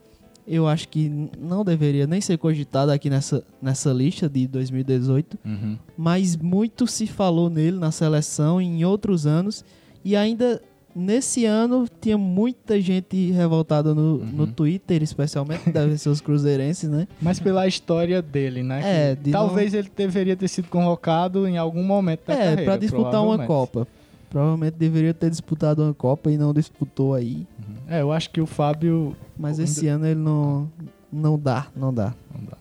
[0.46, 5.78] eu acho que não deveria nem ser cogitado aqui nessa, nessa lista de 2018, Uhum.
[5.96, 9.64] mas muito se falou nele na seleção e em outros anos,
[10.04, 10.60] e ainda
[10.94, 14.26] nesse ano tinha muita gente revoltada no, Uhum.
[14.26, 17.08] no Twitter, especialmente, deve ser os cruzeirenses, né?
[17.22, 18.82] Mas pela história dele, né?
[18.84, 22.64] É, de talvez ele deveria ter sido convocado em algum momento da é, carreira.
[22.64, 23.46] pra disputar uma.
[23.46, 23.88] Copa.
[24.34, 27.46] Provavelmente deveria ter disputado uma Copa e não disputou aí.
[27.86, 29.16] É, eu acho que o Fábio.
[29.38, 30.68] Mas esse ano ele não,
[31.12, 32.12] não dá, não dá.
[32.34, 32.56] Não dá.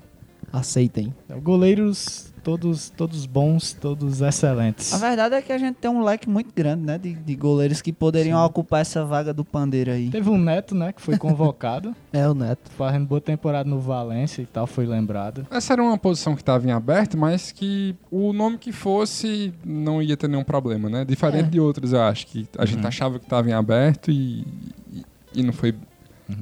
[0.51, 1.11] Aceitem.
[1.27, 4.93] É, Goleiros todos, todos bons, todos excelentes.
[4.93, 6.97] A verdade é que a gente tem um leque muito grande, né?
[6.97, 10.09] De, de goleiros que poderiam ocupar essa vaga do pandeiro aí.
[10.09, 12.69] Teve um Neto, né, que foi convocado, É o Neto.
[12.77, 15.47] fazendo boa temporada no Valência e tal, foi lembrado.
[15.49, 20.01] Essa era uma posição que estava em aberto, mas que o nome que fosse não
[20.01, 21.05] ia ter nenhum problema, né?
[21.05, 21.49] Diferente É.
[21.49, 22.87] de outros, eu acho, que a gente Uhum.
[22.87, 24.45] achava que estava em aberto e,
[24.91, 25.03] e,
[25.35, 25.73] e não foi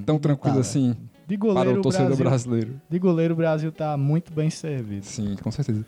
[0.05, 0.61] tão tranquilo tava.
[0.61, 0.95] assim
[1.37, 2.81] De para goleiro, o o torcedor Brasil, brasileiro.
[2.89, 5.05] de goleiro o Brasil tá muito bem servido.
[5.05, 5.85] Sim, com certeza.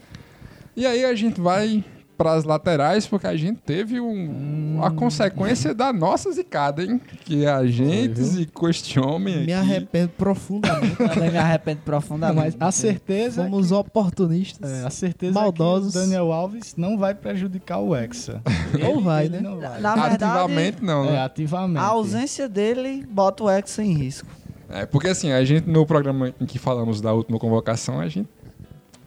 [0.76, 1.84] E aí a gente vai
[2.16, 7.02] para as laterais, porque a gente teve um, a consequência da nossa zicada, hein?
[7.26, 8.24] Que a gente viu?
[8.26, 9.52] zicou este homem Me aqui.
[9.54, 10.96] arrependo profundamente.
[11.14, 12.56] Também me arrependo profundamente.
[12.60, 14.72] Mas a certeza, Fomos oportunistas.
[14.72, 15.90] é, a certeza maldosos.
[15.90, 18.42] é que o Daniel Alves não vai prejudicar o Hexa.
[18.86, 19.42] Ou vai, né?
[19.42, 19.82] não vai.
[19.82, 21.24] Na verdade, Ativamente não, É, né?
[21.24, 21.80] ativamente.
[21.84, 24.30] a ausência dele bota o Hexa em risco.
[24.74, 28.28] É, porque assim, a gente no programa em que falamos da última convocação, a gente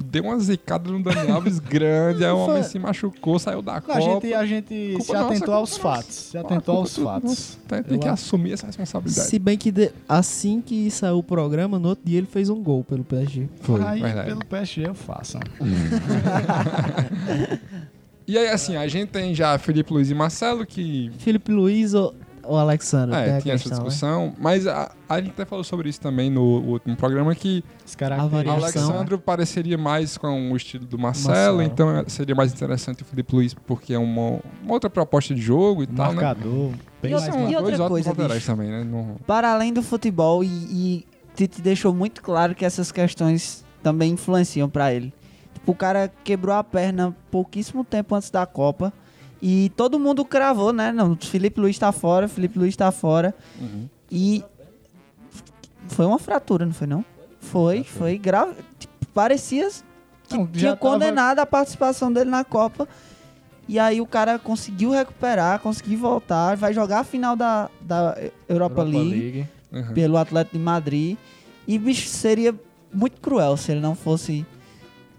[0.04, 3.98] deu uma zicada no Dani Alves grande, aí o homem se machucou, saiu da Copa.
[3.98, 5.80] a gente, a gente Culpa se nossa, atentou aos nossa.
[5.82, 6.14] fatos.
[6.14, 7.58] Se Ah, atentou aos fatos.
[7.66, 9.28] Tem, tem que acho- assumir essa responsabilidade.
[9.28, 12.62] Se bem que de- assim que saiu o programa, no outro dia ele fez um
[12.62, 13.48] gol pelo PSG.
[13.62, 14.28] Foi, Aí, verdade.
[14.28, 15.38] pelo PSG eu faço.
[18.28, 21.92] E aí, assim, a gente tem já Felipe Luiz e Marcelo, que Felipe Luiz
[22.48, 23.14] ou Alexandre?
[23.16, 23.74] é, tinha essa né?
[23.74, 27.62] discussão, mas a, a gente até falou sobre isso também no último programa, que
[28.28, 28.82] variação.
[28.84, 31.62] Alexandre pareceria mais com o estilo do Marcelo, Marcelo.
[31.62, 35.82] então seria mais interessante o Felipe Luiz, porque é uma, uma outra proposta de jogo
[35.82, 36.22] e tal, né?
[36.22, 36.72] Marcador.
[37.02, 37.62] Bem E mais outra- São e marcador.
[37.62, 38.46] dois outra coisa, bicho?
[38.46, 38.84] também, né?
[38.84, 44.12] Não- Para além do futebol, e, e Tite deixou muito claro que essas questões também
[44.12, 45.12] influenciam para ele.
[45.54, 48.92] Tipo, o cara quebrou a perna pouquíssimo tempo antes da Copa.
[49.40, 50.92] E todo mundo cravou, né?
[50.92, 53.34] Não, Felipe Luiz tá fora, Felipe Luiz tá fora.
[53.60, 53.88] Uhum.
[54.10, 54.42] E
[55.88, 57.04] foi uma fratura, não foi não?
[57.40, 58.54] Foi, foi grave.
[58.78, 59.68] Tipo, parecia
[60.28, 62.88] que Não, tinha tava- condenado a participação dele na Copa.
[63.68, 68.16] E aí o cara conseguiu recuperar, conseguiu voltar, vai jogar a final da, da
[68.48, 69.48] Europa, Europa League, League.
[69.72, 69.92] Uhum.
[69.94, 71.16] pelo Atlético de Madrid.
[71.66, 72.54] E bicho, seria
[72.92, 74.46] muito cruel se ele não fosse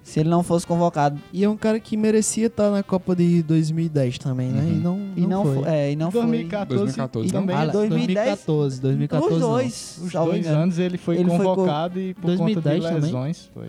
[0.07, 1.19] se ele não fosse convocado.
[1.33, 4.61] E é um cara que merecia estar na Copa de 2010 também, né?
[4.61, 4.69] Uhum.
[4.69, 5.55] E não, E não, foi.
[5.55, 5.69] foi.
[5.69, 6.21] É, e não foi.
[6.21, 7.55] 2014, 2014 também.
[7.55, 11.99] Ah, Ah, 2010, 2014, 2014 Os dois, Os dois anos ele foi Ele foi convocado
[11.99, 13.01] e por 2010 conta de também?
[13.01, 13.49] lesões.
[13.53, 13.67] Foi.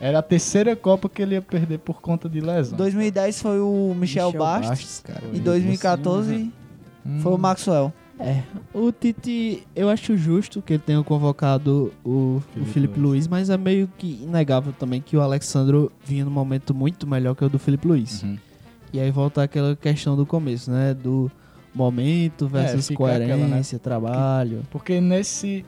[0.00, 2.72] Era a terceira Copa que ele ia perder por conta de lesões.
[2.78, 5.02] 2010 foi o Michel, Bastos.
[5.04, 5.20] cara.
[5.30, 6.50] E 2014
[7.04, 7.20] Hum.
[7.22, 7.92] foi o Maxwell.
[8.20, 8.42] É,
[8.74, 13.26] o Tite, eu acho justo que ele tenha convocado o, o Felipe Felipe Luiz.
[13.26, 17.34] Luiz, mas é meio que inegável também que o Alexandro vinha num momento muito melhor
[17.34, 18.22] que o do Felipe Luiz.
[18.22, 18.38] Uhum.
[18.92, 20.92] E aí volta aquela questão do começo, né?
[20.92, 21.30] Do
[21.74, 23.46] momento versus fica aquela, né?
[23.46, 24.62] coerência, trabalho.
[24.70, 25.64] Porque nesse,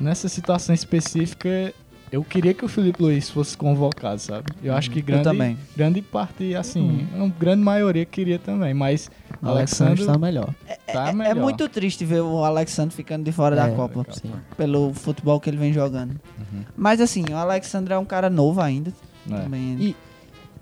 [0.00, 1.74] nessa situação específica,
[2.14, 4.44] eu queria que o Felipe Luiz fosse convocado, sabe?
[4.62, 5.58] Eu acho que grande, também.
[5.76, 9.10] grande parte, assim, uma grande maioria queria também, mas
[9.42, 10.54] O Alexandre Alexandre está melhor.
[10.92, 11.30] tá É, melhor.
[11.30, 14.06] é muito triste ver o Alexandre ficando de fora da É, Copa.
[14.10, 14.30] sim.
[14.56, 16.12] Pelo futebol que ele vem jogando.
[16.38, 16.62] Uhum.
[16.76, 18.92] Mas assim, o Alexandre é um cara novo ainda.
[19.30, 19.36] É.
[19.40, 19.76] Também.
[19.80, 19.96] E-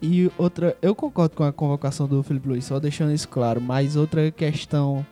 [0.04, 3.94] E outra, eu concordo com a convocação do Felipe Luiz, só deixando isso claro, mas
[3.94, 5.06] outra questão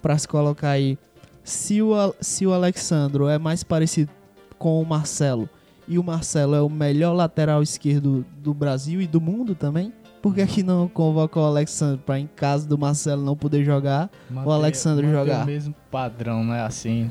[0.00, 0.96] pra se colocar aí,
[1.42, 4.08] se o, se o Alexandro é mais parecido
[4.56, 5.48] com o Marcelo
[5.88, 10.34] e o Marcelo é o melhor lateral esquerdo do Brasil e do mundo também, por
[10.34, 14.10] que que não convoca o Alexandre pra em caso do Marcelo não poder jogar?
[14.28, 15.44] Manter- o Alexandre jogar.
[15.44, 16.62] o mesmo padrão, né?
[16.62, 17.10] Assim,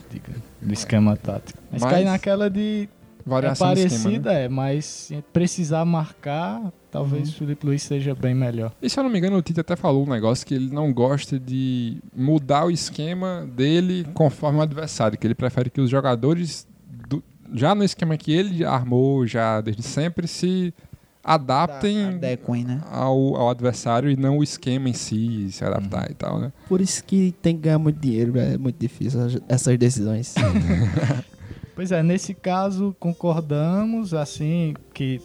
[0.61, 1.57] do esquema tático.
[1.71, 2.89] Mas, Mas- cai naquela de.
[3.27, 4.43] É Variação esquema, parecida, né?
[4.43, 7.33] é, mas se precisar marcar, talvez Uhum.
[7.33, 8.71] o Felipe Luiz seja bem melhor.
[8.79, 10.93] E se eu não me engano, o Tite até falou um negócio que ele não
[10.93, 16.67] gosta de mudar o esquema dele conforme o adversário, que ele prefere que os jogadores,
[17.09, 17.23] do-
[17.55, 20.73] já no esquema que ele armou já desde sempre, se
[21.23, 22.81] adaptem Adequem, né?
[22.91, 26.53] ao, ao adversário e não o esquema em si, se adaptar e tal, né?
[26.67, 30.35] Por isso que tem que ganhar muito dinheiro, é muito difícil as- essas decisões.
[31.75, 35.19] Pois é, nesse caso concordamos, assim, que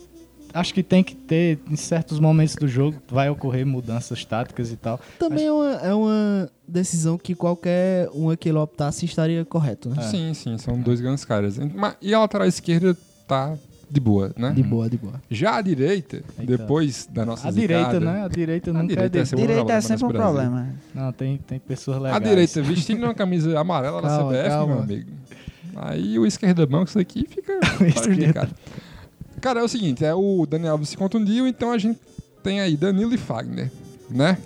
[0.52, 4.76] acho que tem que ter, em certos momentos do jogo, vai ocorrer mudanças táticas e
[4.76, 5.00] tal.
[5.18, 10.02] Também é uma, é uma decisão que qualquer um que ele optasse estaria correto, né?
[10.02, 11.58] Sim, sim, são dois grandes caras.
[11.58, 13.54] Mas- E a lateral esquerda tá
[13.90, 14.52] de boa, né?
[14.52, 15.14] De boa, de boa.
[15.28, 16.46] Já a direita, Eita.
[16.46, 18.24] depois da nossa A direita, zicada, né?
[18.24, 20.18] A direita A nunca direita é é sempre um Direita é problema sempre um nesse
[20.18, 20.50] Brasil.
[20.50, 20.74] problema.
[20.94, 22.22] Não, tem, tem pessoas A legais.
[22.22, 24.74] direita vestindo uma camisa amarela da Calma, CBF, calma.
[24.74, 25.10] meu amigo.
[25.76, 28.50] Aí o esquerda banco, isso aqui fica prejudicado.
[29.40, 31.98] Cara, é o seguinte, é o Daniel Alves se contundiu, então a gente
[32.42, 33.70] tem aí Danilo e Fagner,
[34.10, 34.38] né?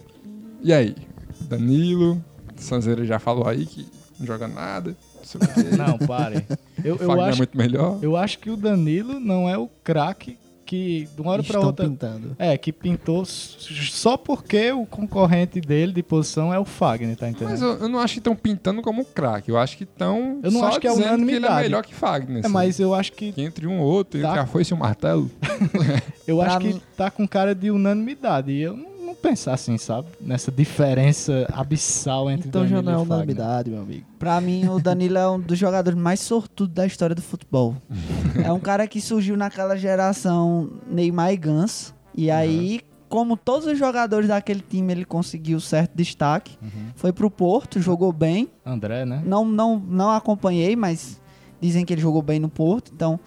[0.62, 0.94] E aí?
[1.40, 2.22] Danilo,
[2.57, 3.87] Sanzeira já falou aí que
[4.18, 4.96] não joga nada,
[5.35, 5.88] não.
[5.88, 6.46] Não, pare.
[6.85, 7.98] Eu, eu, é acho, muito melhor.
[8.02, 11.66] eu acho que o Danilo não é o craque que, de uma hora pra Estão
[11.66, 11.87] outra...
[11.88, 12.35] pintando.
[12.38, 17.50] É, que pintou só porque o concorrente dele de posição é o Fagner, tá entendendo?
[17.50, 19.50] Mas eu, eu não acho que estão pintando como um craque.
[19.50, 21.62] Eu acho que estão Eu não só acho que é dizendo que ele é unanimidade.
[21.62, 22.37] melhor que Fagner.
[22.38, 22.48] É, assim.
[22.53, 24.29] mas eu acho que Que entre um ou outro, Tá.
[24.29, 25.31] entre a foice e o martelo.
[26.27, 28.53] eu Pra acho mim- que tá com cara de unanimidade.
[28.53, 30.09] E eu não, não penso assim, sabe?
[30.20, 34.07] Nessa diferença abissal entre Então já Danilo não é e unanimidade, meu amigo.
[34.18, 37.77] Pra mim, o Danilo é um dos jogadores mais sortudos da história do futebol.
[38.44, 41.94] é um cara que surgiu naquela geração Neymar e Ganso.
[42.14, 46.59] E aí, como todos os jogadores daquele time, ele conseguiu certo destaque.
[46.96, 48.48] Foi pro Porto, jogou bem.
[48.64, 49.22] André, né?
[49.24, 51.20] Não, não, não acompanhei, mas
[51.61, 52.92] dizem que ele jogou bem no Porto.
[52.94, 53.18] Então,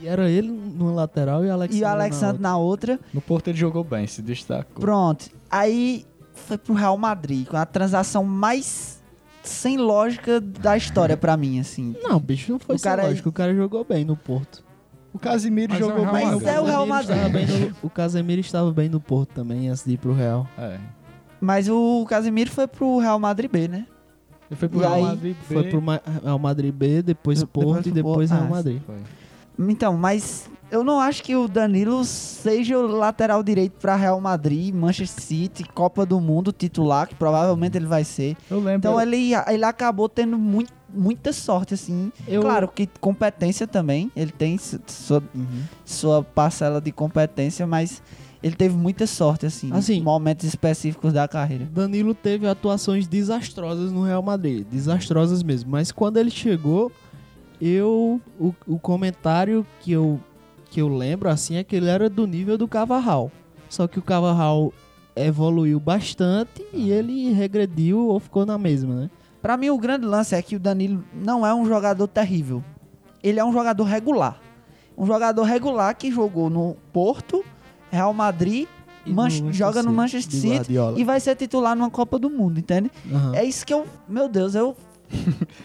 [0.00, 1.80] E era ele numa lateral e o Alexandre.
[1.80, 2.98] e o Alexandre na na outra.
[3.12, 4.80] No Porto ele jogou bem, se destacou.
[4.80, 5.30] Pronto.
[5.50, 6.04] Aí
[6.34, 9.02] foi pro Real Madrid, com a transação mais
[9.42, 11.94] sem lógica da história pra mim, assim.
[12.02, 13.28] Não, bicho, não foi O cara- lógico.
[13.28, 14.64] O cara jogou bem no Porto.
[15.12, 17.48] O Casimiro Mas é jogou bem Mas no é o Real Casemiro Madrid.
[17.70, 20.46] no- o Casemiro estava bem no Porto também, antes de ir pro Real.
[20.58, 20.76] É.
[21.40, 23.86] Mas o Casemiro foi pro Real Madrid B, né?
[24.50, 25.54] Ele foi pro E Real aí, Madrid B.
[25.54, 28.40] Foi pro Ma- Real Madrid B, depois Depois Porto pro e depois Porto.
[28.40, 28.82] Real Ah, Madrid.
[28.84, 28.96] Foi.
[29.58, 34.74] Então, mas eu não acho que o Danilo seja o lateral direito pra Real Madrid,
[34.74, 38.36] Manchester City, Copa do Mundo titular, que provavelmente ele vai ser.
[38.50, 38.74] Eu lembro.
[38.78, 42.10] Então ele, ele acabou tendo mui- muita sorte, assim.
[42.26, 45.62] Eu- Claro que competência também, ele tem su- sua, Uhum.
[45.84, 48.02] sua parcela de competência, mas
[48.42, 51.64] ele teve muita sorte, assim, Assim, em momentos específicos da carreira.
[51.72, 55.70] Danilo teve atuações desastrosas no Real Madrid, desastrosas mesmo.
[55.70, 56.90] Mas quando ele chegou,
[57.60, 60.20] eu o, o comentário que eu
[60.70, 63.30] que eu lembro assim é que ele era do nível do Cavarral.
[63.68, 64.72] Só que o Cavarral
[65.14, 69.10] evoluiu bastante e ele regrediu ou ficou na mesma, né?
[69.40, 72.64] Pra mim, o grande lance é que o Danilo não é um jogador terrível.
[73.22, 74.40] Ele é um jogador regular.
[74.96, 77.44] Um jogador regular que jogou no Porto,
[77.90, 78.66] Real Madrid,
[79.06, 82.58] no Man- Manchester joga no Manchester City e vai ser titular numa Copa do Mundo,
[82.58, 82.90] entende?
[83.12, 83.34] Aham.
[83.34, 83.86] É isso que eu.
[84.08, 84.74] Meu Deus, eu.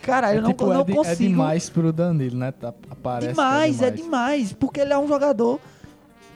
[0.02, 1.12] Caralho, eu não, tipo, não é, de- consigo.
[1.24, 2.52] é demais pro Danilo, né?
[2.52, 4.54] Tá, aparece demais, que é demais.
[4.54, 5.60] Porque ele é um jogador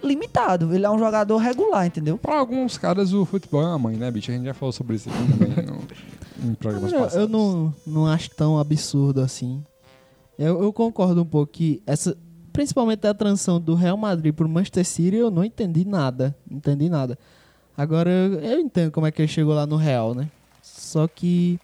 [0.04, 0.74] limitado.
[0.74, 2.18] Ele é um jogador regular, entendeu?
[2.18, 4.32] Pra alguns caras, o futebol é uma mãe, né, bicho?
[4.32, 7.16] A gente já falou sobre isso aqui também no, em programas Eu, passados.
[7.18, 9.64] eu não, não acho tão absurdo assim.
[10.38, 12.18] Eu, eu concordo um pouco que essa.
[12.52, 16.36] Principalmente a transição do Real Madrid pro Manchester City, eu não entendi nada.
[16.48, 17.18] Não entendi nada.
[17.76, 20.28] Agora, eu entendo como é que ele chegou lá no Real, né?
[20.62, 21.60] Só que.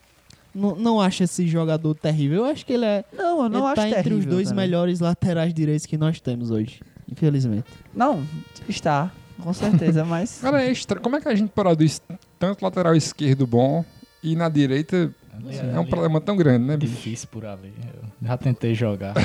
[0.60, 2.40] Não, não acho esse jogador terrível.
[2.40, 3.04] Eu acho que ele é.
[3.14, 4.66] Não, eu não ele acho tá entre os dois também.
[4.66, 6.82] melhores laterais direitos que nós temos hoje.
[7.12, 7.66] Infelizmente.
[7.94, 8.24] Não,
[8.68, 9.12] está.
[9.42, 10.40] Com certeza, mas.
[10.44, 11.02] Cara, é estranho.
[11.02, 12.02] Como é que a gente produz
[12.38, 13.84] tanto lateral esquerdo bom
[14.22, 16.94] e na direita Ali, é um ali problema tão grande, né, É bicho?
[16.94, 17.74] difícil por ali.
[17.94, 19.14] Eu já tentei jogar.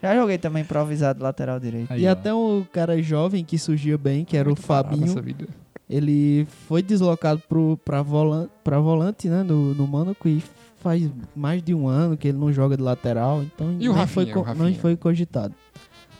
[0.00, 1.92] Já joguei também improvisado lateral direito.
[1.92, 2.12] Aí, e ó.
[2.12, 5.48] até um cara jovem que surgia bem, que era o Muito parado Fabinho.
[5.88, 10.42] Ele foi deslocado pro, pra, volante, pra volante, né, no, no Mônaco e
[10.80, 14.26] faz mais de um ano que ele não joga de lateral, então E o Rafinha,
[14.26, 14.68] foi, o Rafinha?
[14.68, 15.54] não foi cogitado.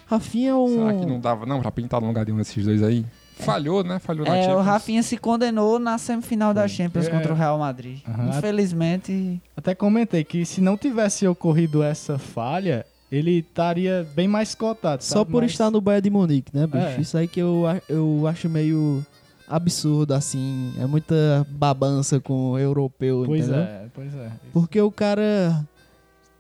[0.07, 0.69] Rafinha é um...
[0.69, 3.05] Será que não dava não pra pintar no lugar de um desses dois aí?
[3.37, 3.99] Falhou, né?
[4.01, 4.67] Falhou na É, o Champions.
[4.67, 7.11] Rafinha se condenou na semifinal da Champions É.
[7.11, 7.99] contra o Real Madrid.
[8.09, 8.31] Aham.
[8.31, 15.05] Infelizmente, Até comentei que se não tivesse ocorrido essa falha, ele estaria bem mais cotado.
[15.05, 15.31] Só sabe?
[15.31, 16.85] por Mas- estar no Bayern de Munique, né, bicho?
[16.85, 17.01] É.
[17.01, 19.05] Isso aí que eu, eu acho meio
[19.49, 20.73] absurdo, assim.
[20.79, 23.63] É muita babança com o europeu, Pois entendeu?
[23.63, 24.33] é, pois é.
[24.53, 25.65] Porque o cara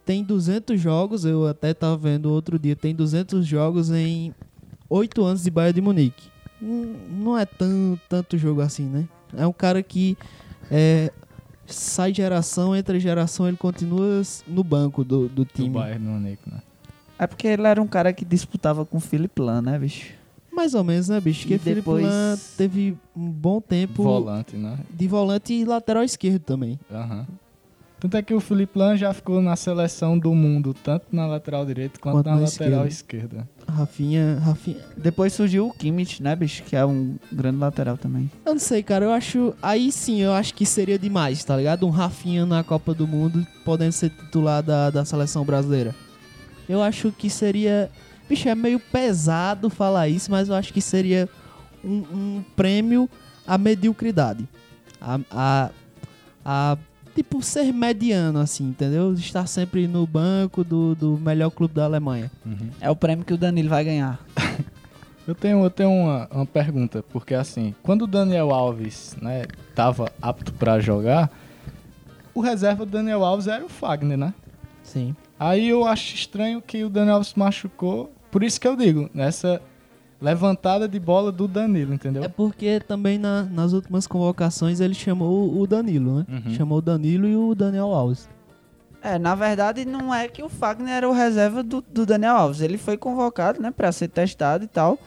[0.04, 4.34] tem 200 jogos, eu até tava vendo outro dia, tem 200 jogos em
[4.88, 6.28] 8 anos de Bayern de Munique.
[6.62, 9.06] Hum, Não é tão, tanto jogo assim, né?
[9.36, 10.16] É um cara que
[10.70, 11.12] é,
[11.66, 15.68] sai geração, entra geração, ele continua no banco do, do Do time.
[15.70, 16.62] Bayern Munique, né?
[17.18, 20.12] é porque ele era um cara que disputava com o Philip Lahm, né, bicho?
[20.58, 21.40] Mais ou menos, né, bicho?
[21.42, 24.76] Porque Felipe depois- Lan teve um bom tempo Volante, né?
[24.92, 26.78] de volante e lateral esquerdo também.
[26.92, 27.26] Aham.
[28.00, 31.66] Tanto é que o Felipe Lan já ficou na seleção do mundo, tanto na lateral
[31.66, 33.48] direita quanto, Quanto na, na lateral esquerda.
[33.66, 34.84] Rafinha, Rafinha.
[34.96, 36.62] Depois surgiu o Kimmich, né, bicho?
[36.62, 38.30] Que é um grande lateral também.
[38.46, 39.04] Eu não sei, cara.
[39.04, 39.52] Eu acho.
[39.60, 41.84] Aí sim, eu acho que seria demais, tá ligado?
[41.86, 45.92] Um Rafinha na Copa do Mundo podendo ser titular da, da seleção brasileira.
[46.68, 47.90] Eu acho que seria.
[48.28, 51.28] Bicho, é meio pesado falar isso, mas eu acho que seria
[51.84, 53.08] um, um prêmio
[53.46, 54.46] à mediocridade.
[55.00, 55.70] A, a,
[56.44, 56.78] a.
[57.14, 59.12] Tipo, ser mediano, assim, entendeu?
[59.14, 62.30] Estar sempre no banco do, do melhor clube da Alemanha.
[62.80, 64.20] É o prêmio que o Danilo vai ganhar.
[65.26, 70.10] Eu tenho, eu tenho uma, uma pergunta, porque assim, quando o Daniel Alves, né, tava
[70.22, 71.30] apto pra jogar,
[72.34, 74.32] o reserva do Daniel Alves era o Fagner, né?
[74.82, 75.14] Sim.
[75.38, 79.08] Aí eu acho estranho que o Daniel Alves se machucou, por isso que eu digo,
[79.14, 79.60] nessa
[80.20, 82.24] levantada de bola do Danilo, entendeu?
[82.24, 86.26] É porque também na- nas últimas convocações ele chamou o Danilo, né?
[86.28, 86.54] Uhum.
[86.54, 88.28] Chamou o Danilo e o Daniel Alves.
[89.00, 92.60] É, na verdade, não é que o Fagner era o reserva do, do Daniel Alves.
[92.60, 94.98] Ele foi convocado, né, pra ser testado e tal.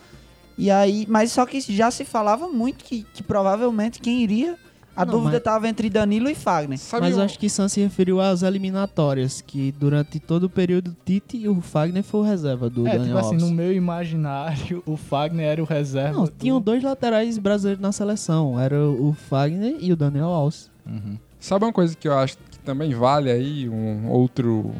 [0.57, 4.57] E aí, mas só que já se falava muito que, que provavelmente quem iria.
[4.95, 6.77] A Não, dúvida mas- tava entre Danilo e Fagner.
[6.77, 10.95] Sabe Mas eu acho que Sam se referiu às eliminatórias, que durante todo o período
[11.05, 13.43] Tite e o Fagner foi o reserva do é, Daniel tipo assim, Alves.
[13.49, 16.17] no meu imaginário, o Fagner era o reserva.
[16.17, 18.59] Não, do- tinham dois laterais brasileiros na seleção.
[18.59, 20.69] Era o Fagner e o Daniel Alves.
[20.85, 21.17] Uhum.
[21.39, 24.71] Sabe uma coisa que eu acho que também vale aí, um outro,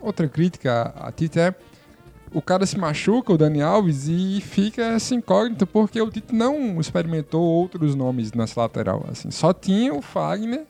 [0.00, 1.54] outra crítica a Tite é
[2.32, 6.80] o cara se machuca, o Dani Alves, e fica essa incógnita, porque o Tite não
[6.80, 9.04] experimentou outros nomes nessa lateral.
[9.10, 10.64] Assim, só tinha o Fagner,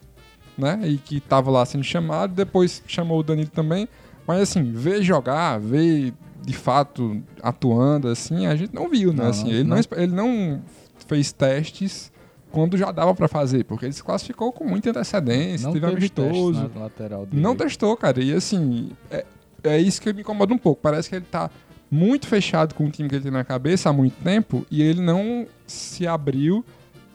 [0.56, 0.80] né?
[0.84, 3.88] E que tava lá sendo chamado, depois chamou o Danilo também.
[4.26, 6.12] Mas assim, ver jogar, ver
[6.44, 9.24] de fato atuando, assim, a gente não viu, né?
[9.24, 9.70] Não, assim, ele, não.
[9.70, 9.78] não.
[9.78, 10.62] espe- ele não
[11.06, 12.12] fez testes
[12.50, 15.98] quando já dava pra fazer, porque ele se classificou com muita antecedência, Não teve teve
[15.98, 16.62] amistoso.
[16.62, 18.22] teste lateral Não testou, cara.
[18.22, 19.24] E assim, é,
[19.68, 20.80] é isso que me incomoda um pouco.
[20.82, 21.50] Parece que ele tá
[21.90, 25.00] muito fechado com o time que ele tem na cabeça há muito tempo e ele
[25.00, 26.64] não se abriu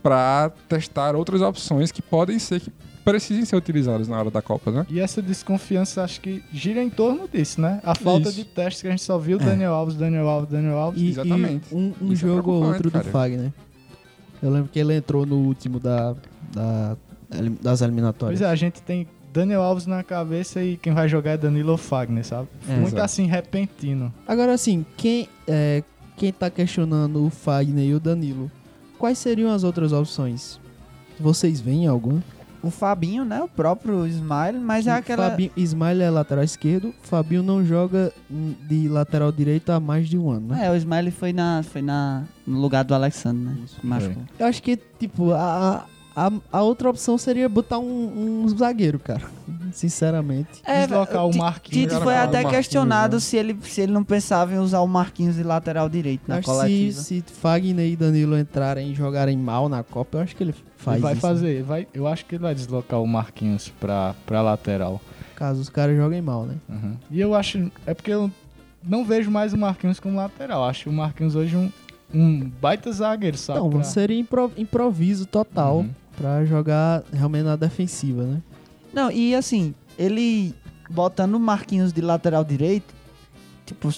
[0.01, 2.71] pra testar outras opções que podem ser que
[3.05, 4.85] precisem ser utilizadas na hora da Copa, né?
[4.89, 7.81] E essa desconfiança acho que gira em torno disso, né?
[7.83, 8.37] A falta Isso.
[8.37, 11.01] de testes que a gente só viu Daniel Alves, Daniel Alves, Daniel Alves.
[11.01, 11.65] E, Exatamente.
[11.71, 13.03] e um, um é jogo ou preocupante, outro do cara.
[13.11, 13.53] Fagner.
[14.41, 16.15] Eu lembro que ele entrou no último da,
[16.53, 16.97] da-
[17.61, 18.39] das eliminatórias.
[18.39, 21.71] Pois é, a gente tem Daniel Alves na cabeça e quem vai jogar é Danilo
[21.71, 22.47] ou Fagner, sabe?
[22.69, 22.73] É.
[22.73, 23.03] Muito Exato.
[23.03, 24.13] assim, repentino.
[24.27, 25.83] Agora assim, quem, é,
[26.15, 28.51] quem tá questionando o Fagner e o Danilo,
[28.99, 30.59] quais seriam as outras opções?
[31.19, 32.21] Vocês veem algum?
[32.61, 33.41] O Fabinho, né?
[33.41, 35.31] O próprio Smile, mas é aquela.
[35.31, 40.31] Fabinho, Ismael é lateral esquerdo, Fabinho não joga de lateral direito há mais de um
[40.31, 40.67] ano, né?
[40.67, 43.57] É, o Smile foi, na, foi na, no lugar do Alexandre, né?
[43.83, 44.23] Machucou.
[44.39, 45.85] Eu acho que, tipo, a,
[46.15, 49.23] a, a outra opção seria botar um, um zagueiro, cara.
[49.71, 50.61] Sinceramente.
[50.65, 51.81] Deslocar o Marquinhos.
[51.83, 53.19] Tite Jogar foi até questionado né?
[53.19, 56.47] se, ele, se ele não pensava em usar o Marquinhos de lateral direito na acho
[56.47, 57.01] que se, coletiva.
[57.01, 60.97] se Fagner e Danilo entrarem e jogarem mal na Copa, eu acho que ele faz
[60.97, 61.21] Ele vai isso.
[61.21, 65.01] fazer, vai, eu acho que ele vai deslocar o Marquinhos pra, pra lateral.
[65.35, 66.55] Caso os caras joguem mal, né?
[66.69, 66.95] Uhum.
[67.09, 67.71] E eu acho.
[67.87, 68.29] É porque eu
[68.83, 70.63] não vejo mais o Marquinhos como lateral.
[70.63, 71.71] Acho o Marquinhos hoje um,
[72.13, 73.59] um baita zagueiro, sabe?
[73.59, 75.89] Não, Pra- seria impro- improviso total Uhum.
[76.17, 78.41] Pra jogar realmente na defensiva, né?
[78.93, 80.53] Não, e assim, ele
[80.89, 82.93] botando o Marquinhos de lateral direito,
[83.65, 83.89] tipo,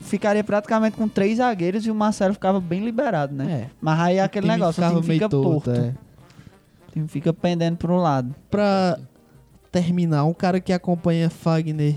[0.00, 3.52] ficaria praticamente com três zagueiros e o Marcelo ficava bem liberado, né?
[3.52, 3.70] É.
[3.80, 5.70] Mas aí é O aquele time negócio, o time fica torto, torto.
[5.70, 5.94] é.
[6.88, 8.34] O time fica pendendo pro lado.
[8.50, 8.98] Pra
[9.72, 11.96] terminar, um cara que acompanha Fagner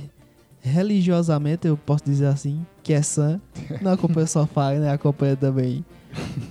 [0.61, 3.39] religiosamente, eu posso dizer assim, que é Sam.
[3.81, 5.85] Não acompanha só Fagner, acompanha também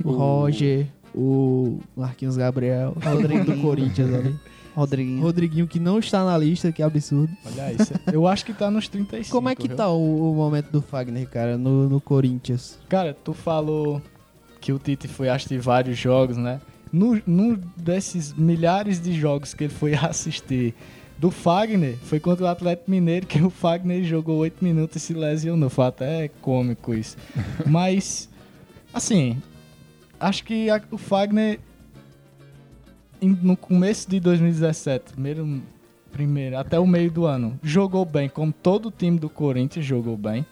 [0.04, 0.86] o Roger,
[1.16, 4.36] o Marquinhos Gabriel, o Rodrigo do Corinthians ali.
[4.76, 5.22] Rodriguinho.
[5.22, 7.34] Rodriguinho que não está na lista, que absurdo.
[7.46, 7.94] Olha isso.
[8.12, 9.34] Eu acho que tá nos 35.
[9.34, 9.76] Como é que viu?
[9.76, 12.78] tá o, o momento do Fagner, cara, no, no Corinthians?
[12.86, 14.02] Cara, tu falou
[14.60, 16.60] que o Tite foi assistir vários jogos, né?
[16.92, 20.74] No, num desses milhares de jogos que ele foi assistir
[21.18, 25.14] do Fagner, foi contra o Atlético Mineiro, que o Fagner jogou 8 minutos e se
[25.14, 25.70] lesionou.
[25.70, 27.16] Foi até cômico isso.
[27.64, 28.28] Mas,
[28.92, 29.40] assim,
[30.18, 31.60] acho que a- o Fagner,
[33.20, 35.62] em- no começo de 2017, primeiro,
[36.12, 40.16] primeiro, até o meio do ano, jogou bem, como todo o time do Corinthians jogou
[40.16, 40.44] bem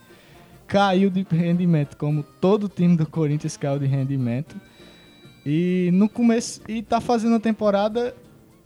[0.66, 4.56] caiu de rendimento, como todo time do Corinthians caiu de rendimento.
[5.44, 8.14] E no começo e tá fazendo uma temporada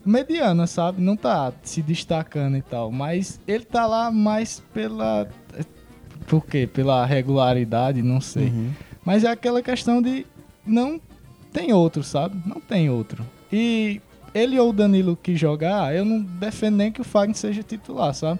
[0.06, 1.02] mediana, sabe?
[1.02, 5.28] Não tá se destacando e tal, mas ele tá lá mais pela
[6.28, 6.68] por quê?
[6.72, 8.46] Pela regularidade, não sei.
[8.46, 8.70] Uhum.
[9.04, 10.24] Mas é aquela questão de
[10.68, 11.00] não
[11.52, 12.36] tem outro, sabe?
[12.46, 13.24] Não tem outro.
[13.52, 14.00] E
[14.34, 18.14] ele ou o Danilo que jogar, eu não defendo nem que o Fagner seja titular,
[18.14, 18.38] sabe?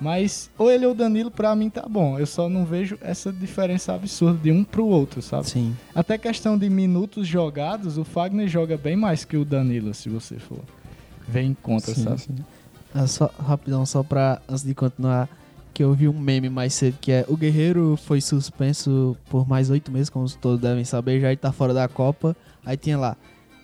[0.00, 2.18] Mas ou ele ou o Danilo, pra mim tá bom.
[2.18, 5.48] Eu só não vejo essa diferença absurda de um pro outro, sabe?
[5.48, 5.74] Sim.
[5.94, 10.36] Até questão de minutos jogados, o Fagner joga bem mais que o Danilo, se você
[10.38, 10.58] for
[11.26, 12.20] ver em conta, Sim, sabe?
[12.20, 12.34] sim.
[12.92, 15.28] Ah, só, rapidão, só pra, antes de continuar,
[15.74, 19.68] que eu vi um meme mais cedo, que é o Guerreiro foi suspenso por mais
[19.70, 22.36] oito meses, como todos devem saber, já ele tá fora da Copa.
[22.64, 23.16] Aí tinha lá,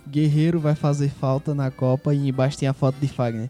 [0.08, 3.48] Guerreiro vai fazer falta na Copa e embaixo tinha a foto de Fagner.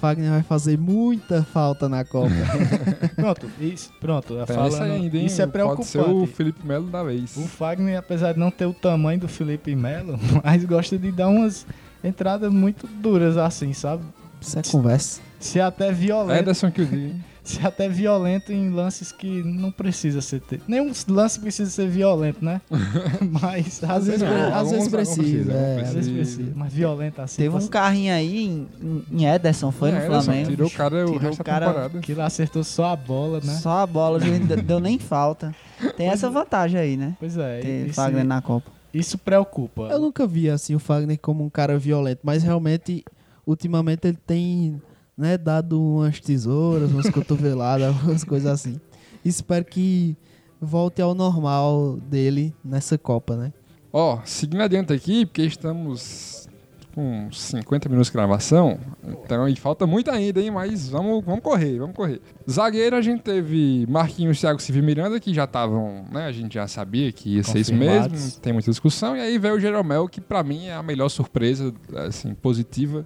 [0.00, 2.32] Fagner vai fazer muita falta na Copa.
[3.14, 4.34] Pronto, isso, pronto.
[4.34, 5.26] Pensa falando- ainda, hein?
[5.26, 6.32] isso é Pode ser o preocupante.
[6.32, 7.36] Felipe Melo da vez.
[7.36, 11.28] O Fagner, apesar de não ter o tamanho do Felipe Melo, mas gosta de dar
[11.28, 11.64] umas
[12.02, 14.02] entradas muito duras assim, sabe?
[14.40, 15.20] Isso é conversa.
[15.38, 17.14] Se até violento, Ederson que eu digo.
[17.44, 20.40] Se até violento em lances que não precisa ser.
[20.40, 20.60] Ter.
[20.68, 22.60] Nenhum lance precisa ser violento, né?
[23.40, 25.80] mas às vezes, Não, às às vezes vezes precisa, é.
[25.82, 26.52] às vezes precisa.
[26.54, 27.42] Mas violento assim.
[27.42, 28.68] Teve um carrinho aí em,
[29.10, 30.50] em Ederson, foi É, no Ederson Flamengo.
[30.50, 31.98] Tirou o cara o Tirou resto o da cara- temporada.
[32.00, 33.52] que lá acertou só a bola, né?
[33.54, 35.54] Só a bola, não deu- nem falta.
[35.96, 37.16] Tem essa vantagem aí, né?
[37.18, 38.70] Pois é, Ter isso, Fagner na Copa.
[38.94, 39.88] isso preocupa.
[39.90, 43.04] Eu nunca vi assim o Fagner como um cara violento, mas realmente,
[43.44, 44.80] ultimamente ele tem
[45.16, 48.80] né, dado umas tesouras, umas cotoveladas, umas coisas assim.
[49.24, 50.16] Espero que
[50.60, 53.52] volte ao normal dele nessa Copa, né?
[53.92, 56.48] Ó, seguindo adiante aqui, porque estamos
[56.94, 60.50] com 50 minutos de gravação, então e falta muito ainda, hein?
[60.50, 62.20] Mas vamos, vamos correr, vamos correr.
[62.50, 66.26] Zagueiro, a gente teve Marquinhos, Thiago Silva e Miranda, que já estavam, né?
[66.26, 69.16] A gente já sabia que ia ser isso mesmo, não tem muita discussão.
[69.16, 71.72] E aí veio o Jeromel, que pra mim é a melhor surpresa,
[72.06, 73.04] assim, positiva.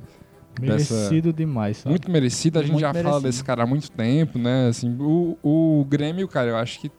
[0.61, 1.91] Merecido demais, sabe?
[1.91, 3.23] Muito merecida, a gente Muito já fala merecido.
[3.29, 4.69] desse cara há muito tempo, né?
[4.69, 6.91] Assim, o, o Grêmio, cara, eu acho que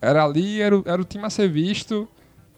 [0.00, 2.08] era ali, era, o- era o time a ser visto,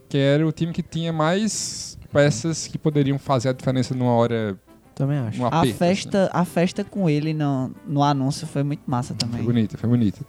[0.08, 4.56] que era o time que tinha mais peças que poderiam fazer a diferença numa hora,
[4.94, 5.38] Também acho.
[5.38, 5.76] num A aperto.
[5.76, 9.20] festa, a festa com ele no, no anúncio foi muito massa assim.
[9.20, 9.44] Foi também.
[9.44, 10.20] bonita, foi bonita.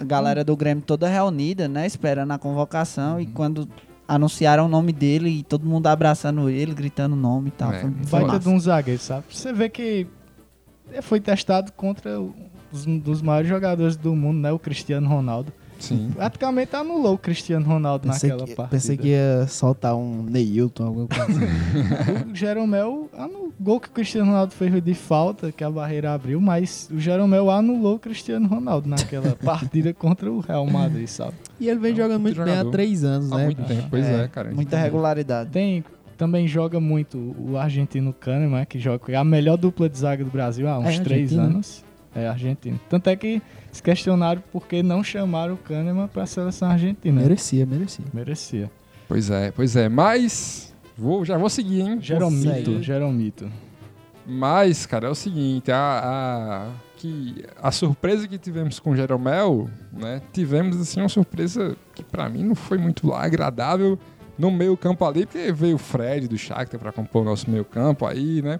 [0.00, 1.86] A galera do Grêmio toda reunida, né?
[1.86, 3.20] Esperando a convocação.
[3.20, 3.68] E quando
[4.08, 7.72] anunciaram o nome dele e todo mundo abraçando ele, gritando o nome e tal.
[7.72, 9.24] É, Foi, foi Baita de um zagueiro, sabe?
[9.30, 10.06] Você vê que
[11.02, 12.20] foi testado contra
[12.72, 14.52] os- um dos maiores jogadores do mundo, né?
[14.52, 15.52] O Cristiano Ronaldo.
[15.78, 16.10] Sim.
[16.14, 18.76] Praticamente anulou o Cristiano Ronaldo Pensei naquela que, partida.
[18.76, 22.26] pensei que ia soltar um Neilton, alguma coisa assim.
[22.32, 26.12] O Jeromel anulou o gol que o Cristiano Ronaldo fez de falta, que a barreira
[26.12, 31.34] abriu, mas o Jeromel anulou o Cristiano Ronaldo naquela partida contra o Real Madrid, sabe?
[31.58, 33.44] E ele vem É um jogando puta muito bem há três anos, Há né?
[33.46, 34.50] muito tempo, pois é, cara.
[34.54, 35.50] Muita regularidade.
[35.50, 35.84] Tem,
[36.16, 40.30] também joga muito o argentino Kahneman, que joga é a melhor dupla de zaga do
[40.30, 41.42] Brasil há uns É três argentino?
[41.42, 41.84] anos.
[42.16, 42.80] É argentino.
[42.88, 47.20] Tanto é que se questionaram por que não chamaram o Kahneman para a seleção argentina.
[47.20, 48.04] Merecia, merecia.
[48.12, 48.70] Merecia.
[49.06, 49.88] Pois é, pois é.
[49.88, 50.74] Mas.
[50.96, 51.98] Vou, já vou seguir, hein?
[52.00, 52.82] Jeromito, Segue.
[52.82, 53.50] Jeromito.
[54.26, 59.68] Mas, cara, é o seguinte, a, a, que a surpresa que tivemos com o Jeromel,
[59.92, 60.22] né?
[60.32, 63.98] Tivemos, assim, uma surpresa que pra mim não foi muito lá agradável
[64.38, 67.64] no meio campo ali, porque veio o Fred do Shakhtar pra compor o nosso meio
[67.64, 68.58] campo aí, né?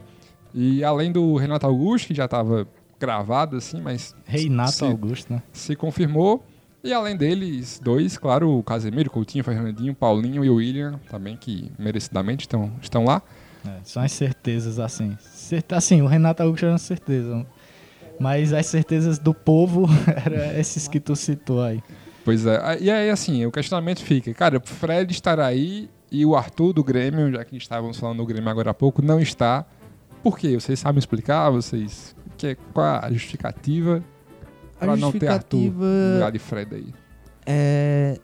[0.54, 2.66] E além do Renato Augusto, que já tava
[2.98, 5.42] gravado, assim, mas Reinato se, Augusto, né?
[5.52, 6.44] se confirmou.
[6.84, 11.72] E além deles, dois, claro, o Casemiro, Coutinho, Fernandinho, Paulinho e o William, também, que
[11.78, 13.20] merecidamente estão, estão lá.
[13.66, 15.16] É, são as certezas, assim.
[15.20, 17.44] Cert- Assim, o Renato Augusto era uma certeza.
[18.20, 19.86] Mas as certezas do povo
[20.24, 21.82] eram esses que tu citou aí.
[22.24, 22.78] Pois é.
[22.80, 26.82] E aí, assim, o questionamento fica, cara, o Fred estará aí e o Arthur do
[26.84, 29.66] Grêmio, já que estávamos falando do Grêmio agora há pouco, não está.
[30.22, 30.54] Por quê?
[30.58, 31.50] Vocês sabem explicar?
[31.50, 32.15] Vocês.
[32.36, 34.02] Que, qual a justificativa
[34.78, 36.94] para não ter Arthur no lugar de Fred aí?
[37.46, 38.18] é.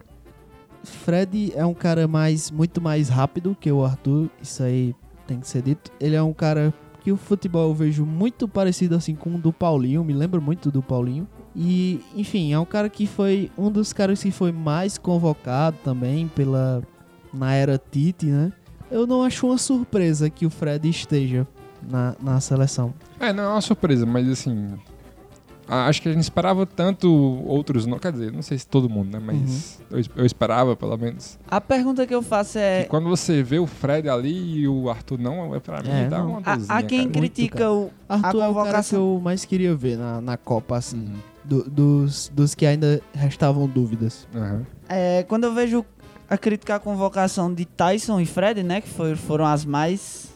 [0.85, 4.95] Fred é um cara mais muito mais rápido que o Arthur, isso aí
[5.27, 5.93] tem que ser dito.
[6.01, 9.53] Ele é um cara que o futebol eu vejo muito parecido assim com o do
[9.53, 11.27] Paulinho, me lembra muito do Paulinho.
[11.55, 16.27] E, enfim, é um cara que foi um dos caras que foi mais convocado também
[16.29, 16.83] pela
[17.33, 18.53] na era Tite, né?
[18.91, 21.47] Eu não acho uma surpresa que o Fred esteja
[21.89, 22.93] na, na seleção.
[23.20, 24.74] É, não é uma surpresa, mas assim.
[25.68, 27.09] Acho que a gente esperava tanto
[27.47, 27.87] outros.
[27.87, 29.22] Não, quer dizer, não sei se todo mundo, né?
[29.24, 31.39] Mas eu, es- eu esperava, pelo menos.
[31.49, 32.83] A pergunta que eu faço é.
[32.83, 36.09] Que quando você vê o Fred ali e o Arthur não, é pra mim É,
[36.09, 36.30] dá não.
[36.33, 37.12] uma A, a quem cara.
[37.12, 39.14] critica o, a Arthur é o cara que convocação.
[39.14, 40.99] eu mais queria ver na, na Copa, assim.
[40.99, 41.14] Uhum.
[41.45, 44.26] do- dos, dos que ainda restavam dúvidas.
[44.35, 44.66] Aham.
[44.89, 45.87] É, quando eu vejo
[46.28, 48.80] a crítica à convocação de Tyson e Fred, né?
[48.80, 50.32] Que foi- foram as mais.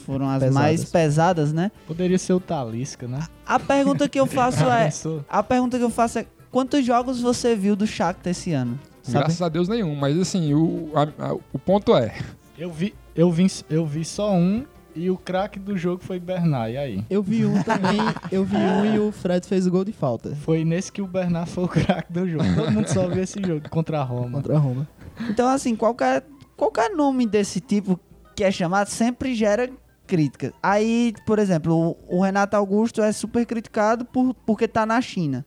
[0.00, 0.54] Foram as Pesadas.
[0.54, 1.70] mais pesadas, né?
[1.86, 3.20] Poderia ser o Talisca, né?
[3.46, 4.90] A pergunta que eu faço é.
[5.28, 8.78] A pergunta que eu faço é: quantos jogos você viu do Shakhtar esse ano?
[9.02, 9.18] Sabe?
[9.18, 12.14] Graças a Deus nenhum, mas assim, o, a- a- o ponto é.
[12.58, 14.64] Eu vi, eu vi, eu vi só um
[14.96, 17.04] E o craque do jogo foi Bernard, e aí?
[17.10, 18.00] Eu vi um também,
[18.32, 21.06] eu vi um e o Fred fez o gol de falta Foi nesse que o
[21.06, 22.44] Bernard foi o craque do jogo.
[22.56, 24.30] Todo mundo só viu esse jogo contra a Roma.
[24.38, 24.88] contra a Roma.
[25.28, 26.24] Então, assim, qualquer,
[26.56, 28.00] qualquer nome desse tipo
[28.34, 29.70] que é chamado sempre gera
[30.06, 30.52] crítica.
[30.62, 35.44] Aí, por exemplo, o, o Renato Augusto é super criticado por, porque tá na China.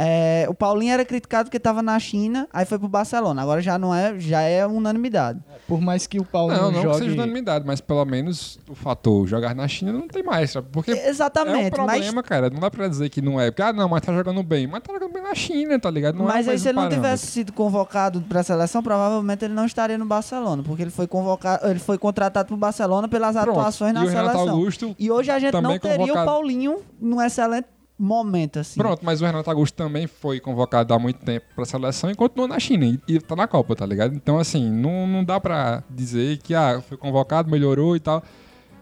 [0.00, 3.42] É, o Paulinho era criticado porque tava na China, aí foi pro Barcelona.
[3.42, 5.40] Agora já não é, já é unanimidade.
[5.66, 6.98] Por mais que o Paulo Não, não que jogue...
[6.98, 10.68] seja unanimidade, mas pelo menos o fator jogar na China não tem mais, sabe?
[10.70, 12.48] Porque é um Exatamente, problema, cara.
[12.48, 13.50] Não dá pra dizer que não é.
[13.50, 14.68] Porque, ah, não, mas tá jogando bem.
[14.68, 16.16] Mas tá jogando bem na China, tá ligado?
[16.16, 19.44] Não mas, é mas aí mais se ele não tivesse sido convocado pra seleção, provavelmente
[19.44, 23.34] ele não estaria no Barcelona, porque ele foi convocado, ele foi contratado pro Barcelona pelas
[23.34, 23.50] Pronto.
[23.50, 24.48] atuações na e seleção.
[24.50, 26.22] Augusto E hoje a gente não teria convocado.
[26.22, 27.66] o Paulinho num excelente
[27.98, 28.78] momento, assim.
[28.78, 32.48] Pronto, mas o Renato Augusto também foi convocado há muito tempo pra seleção e continuou
[32.48, 34.14] na China e, e tá na Copa, tá ligado?
[34.14, 38.22] Então, assim, não, não dá pra dizer que, ah, foi convocado, melhorou e tal.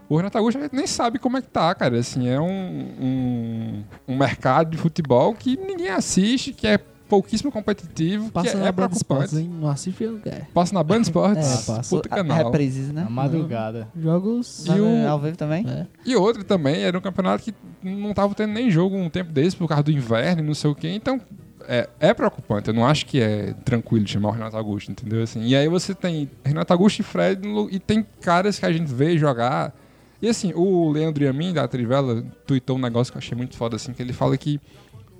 [0.09, 1.97] O Renato Augusto a gente nem sabe como é que tá, cara.
[1.97, 8.31] Assim, é um, um, um mercado de futebol que ninguém assiste, que é pouquíssimo competitivo,
[8.31, 9.37] Passa que na é Band Sports, preocupante.
[9.37, 9.95] hein?
[9.99, 10.45] Eu não quero.
[10.53, 11.95] Passa na Band Sports, É, passa.
[11.95, 12.37] puta A- canal.
[12.45, 13.03] Reprises, né?
[13.03, 13.87] Na madrugada.
[13.99, 14.65] Jogos...
[14.65, 15.65] E o- Ao vivo também?
[15.67, 15.85] É.
[16.05, 17.53] E outro também, era um campeonato que
[17.83, 20.69] não tava tendo nem jogo um tempo desse por causa do inverno e não sei
[20.69, 20.89] o quê.
[20.89, 21.19] Então,
[21.67, 22.67] é, é preocupante.
[22.69, 25.21] Eu não acho que é tranquilo chamar o Renato Augusto, entendeu?
[25.23, 28.71] Assim, e aí você tem Renato Augusto e Fred no- e tem caras que a
[28.71, 29.73] gente vê jogar.
[30.21, 33.75] E assim, o Leandro Yamin, da Trivela, tweetou um negócio que eu achei muito foda,
[33.75, 34.59] assim, que ele fala que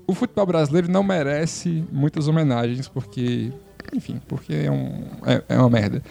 [0.07, 3.51] o futebol brasileiro não merece muitas homenagens, porque...
[3.93, 6.01] Enfim, porque é, um, é, é uma merda.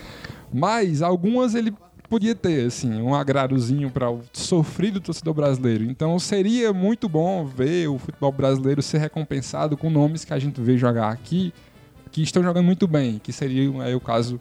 [0.53, 1.75] Mas algumas ele
[2.09, 5.85] podia ter, assim, um agradozinho para o sofrido torcedor brasileiro.
[5.85, 10.61] Então seria muito bom ver o futebol brasileiro ser recompensado com nomes que a gente
[10.61, 11.53] vê jogar aqui,
[12.11, 14.41] que estão jogando muito bem, que seria aí o caso.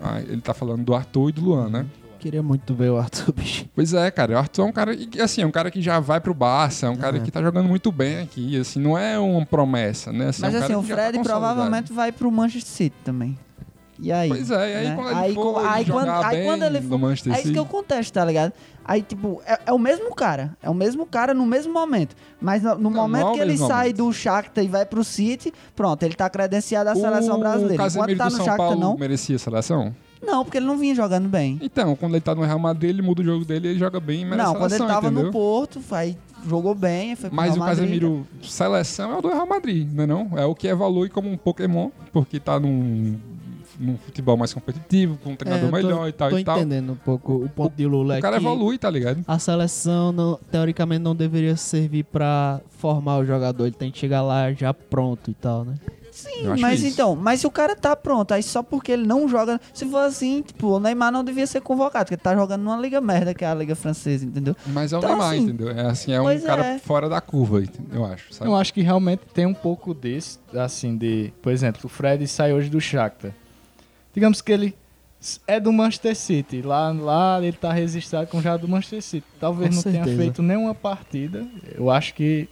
[0.00, 1.86] ah, ele tá falando do Arthur e do Luan, né?
[2.20, 3.64] Queria muito ver o Arthur, bicho.
[3.74, 5.98] Pois é, cara, o Arthur é um cara, e, assim, é um cara que já
[5.98, 7.20] vai pro Barça, é um cara É.
[7.20, 10.28] que tá jogando muito bem aqui, assim, não é uma promessa, né?
[10.28, 11.40] Assim, Mas é um assim, o que tá Fred consolidado.
[11.40, 13.38] provavelmente vai pro Manchester City também.
[14.02, 14.28] E aí?
[14.30, 14.94] Pois é, e aí né?
[14.96, 17.36] quando ele Aí for aí jogar quando- aí bem quando ele no for- Manchester É
[17.36, 17.52] isso City...
[17.54, 18.52] que eu contesto, tá ligado?
[18.82, 20.56] Aí, tipo, é, é o mesmo cara.
[20.62, 22.16] É o mesmo cara no mesmo momento.
[22.40, 23.96] Mas no, no Não, momento não é o que ele sai momento.
[23.98, 27.72] do Shakhtar e vai pro City, pronto, ele tá credenciado à seleção brasileira.
[27.82, 28.96] O Enquanto Casemiro tá do no São Shakhtar, Paulo não.
[28.96, 29.94] merecia a seleção?
[30.22, 31.58] Não, porque ele não vinha jogando bem.
[31.62, 33.98] Então, quando ele tá no Real Madrid, ele muda o jogo dele e ele joga
[33.98, 35.24] bem e não, quando ele tava entendeu?
[35.26, 36.16] no Porto, aí
[36.46, 37.68] jogou bem, foi pro Mas Real o.
[37.68, 40.30] Casemiro seleção é o do Real Madrid, não é não?
[40.38, 43.18] É o que evolui como um Pokémon, porque tá num,
[43.78, 46.58] num futebol mais competitivo, com um treinador É, tô- melhor e tal Tô e tal.
[46.58, 48.14] entendendo um pouco o ponto de Lula.
[48.14, 49.24] O é cara que evolui, tá ligado?
[49.26, 53.64] A seleção, não- teoricamente, não deveria servir pra formar o jogador.
[53.66, 55.74] Ele tem que chegar lá já pronto e tal, né?
[56.20, 56.92] Sim, mas isso.
[56.92, 59.60] então, mas se o cara tá pronto, aí só porque ele não joga.
[59.72, 62.76] Se for assim, tipo, o Neymar não devia ser convocado, porque ele tá jogando numa
[62.76, 64.56] liga merda, que é a Liga Francesa, entendeu?
[64.66, 65.70] Mas é o Então, Neymar, assim, entendeu?
[65.70, 66.78] É assim, é um cara é.
[66.78, 67.62] fora da curva,
[67.92, 68.50] eu acho, sabe?
[68.50, 71.32] Eu acho que realmente tem um pouco desse, assim, de...
[71.42, 73.32] Por exemplo, o Fred sai hoje do Shakhtar.
[74.12, 74.74] Digamos que ele
[75.46, 76.62] é do Manchester City.
[76.62, 79.26] Lá, lá ele tá registrado com já do Manchester City.
[79.38, 80.16] Talvez Com não tenha certeza.
[80.22, 81.46] feito nenhuma partida.
[81.74, 82.48] Eu acho que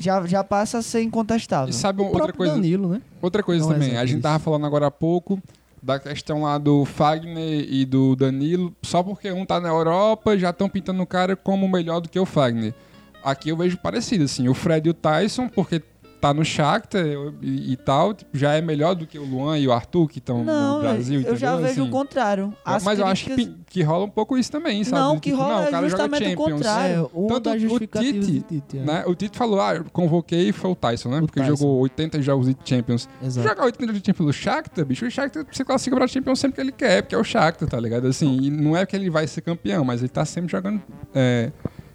[0.00, 1.68] Já, já passa a ser incontestável.
[1.68, 2.54] E sabe O outra coisa?
[2.54, 3.02] Danilo, né?
[3.20, 5.40] Outra coisa Não é também, a gente tava falando agora há pouco
[5.82, 10.50] da questão lá do Fagner e do Danilo, só porque um tá na Europa, já
[10.50, 12.74] estão pintando o cara como melhor do que o Fagner.
[13.22, 15.82] Aqui eu vejo parecido, assim, o Fred e o Tyson, porque
[16.20, 17.04] tá no Shakhtar
[17.40, 20.18] e, e tal, tipo, já é melhor do que o Luan e o Arthur, que
[20.18, 21.66] estão no Brasil, eu já entendeu?
[21.68, 22.54] vejo Assim, o contrário.
[22.64, 25.00] As mas eu acho que, críticas- que rola um pouco isso também, sabe?
[25.02, 26.52] Não, Do que tipo, rola o é cara joga justamente o Champions.
[26.52, 26.94] contrário.
[26.94, 28.78] É, uma Tanto das o justificativas Tite, de Tite.
[28.78, 28.82] é.
[28.82, 29.04] Né?
[29.06, 31.18] O Tite falou, ah, eu convoquei foi o Tyson, né?
[31.18, 31.56] O Porque Tyson.
[31.56, 33.08] jogou 80 jogos de Champions.
[33.22, 33.48] Exato.
[33.48, 36.56] Jogar 80 jogos de Champions pelo Shakhtar, bicho, o Shakhtar se classifica pra Champions sempre
[36.56, 38.06] que ele quer, porque é o Shakhtar, tá ligado?
[38.06, 40.82] Assim, e não é que ele vai ser campeão, mas ele tá sempre jogando
[41.14, 41.50] é,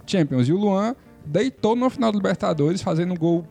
[0.08, 0.48] Champions.
[0.48, 0.96] E o Luan
[1.26, 3.46] deitou no final do Libertadores, fazendo um gol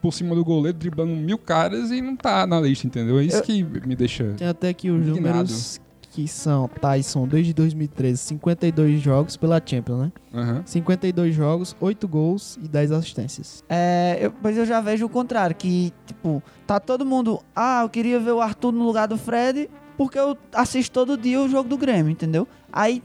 [0.00, 3.18] por cima do goleiro, driblando mil caras e não tá na lista, entendeu?
[3.18, 4.34] É isso Eu- que me deixa...
[4.36, 5.38] Tem até aqui os Indignado.
[5.38, 5.80] números
[6.12, 10.12] que são Tyson desde 2013, 52 jogos pela Champions, né?
[10.34, 10.62] Aham.
[10.66, 13.62] 52 jogos, 8 gols e 10 assistências.
[13.68, 17.38] É, eu, mas eu já vejo o contrário, que, tipo, tá todo mundo.
[17.54, 21.40] Ah, eu queria ver o Arthur no lugar do Fred, porque eu assisto todo dia
[21.40, 22.48] o jogo do Grêmio, entendeu?
[22.72, 23.02] Aí,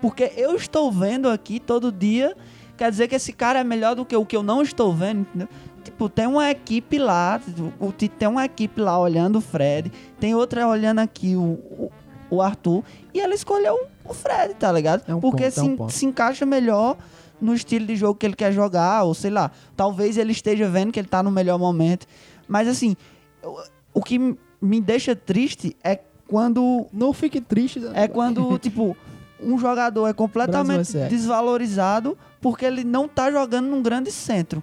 [0.00, 2.34] porque eu estou vendo aqui todo dia,
[2.76, 5.20] quer dizer que esse cara é melhor do que o que eu não estou vendo,
[5.20, 5.48] entendeu?
[5.84, 7.40] Tipo, tem uma equipe lá,
[7.80, 11.92] o Tite tem uma equipe lá olhando o Fred, tem outra olhando aqui o, o,
[12.30, 15.02] o Arthur, e ela escolheu o Fred, tá ligado?
[15.08, 16.96] É um porque ponto, é um se, se encaixa melhor
[17.40, 20.92] no estilo de jogo que ele quer jogar, ou sei lá, talvez ele esteja vendo
[20.92, 22.06] que ele tá no melhor momento.
[22.46, 22.96] Mas assim,
[23.42, 23.60] o-
[23.94, 24.18] o que
[24.60, 27.82] me deixa triste é quando Não fique triste.
[27.94, 28.96] é quando, tipo,
[29.42, 31.08] um jogador é completamente SA.
[31.08, 34.62] desvalorizado porque ele não tá jogando num grande centro.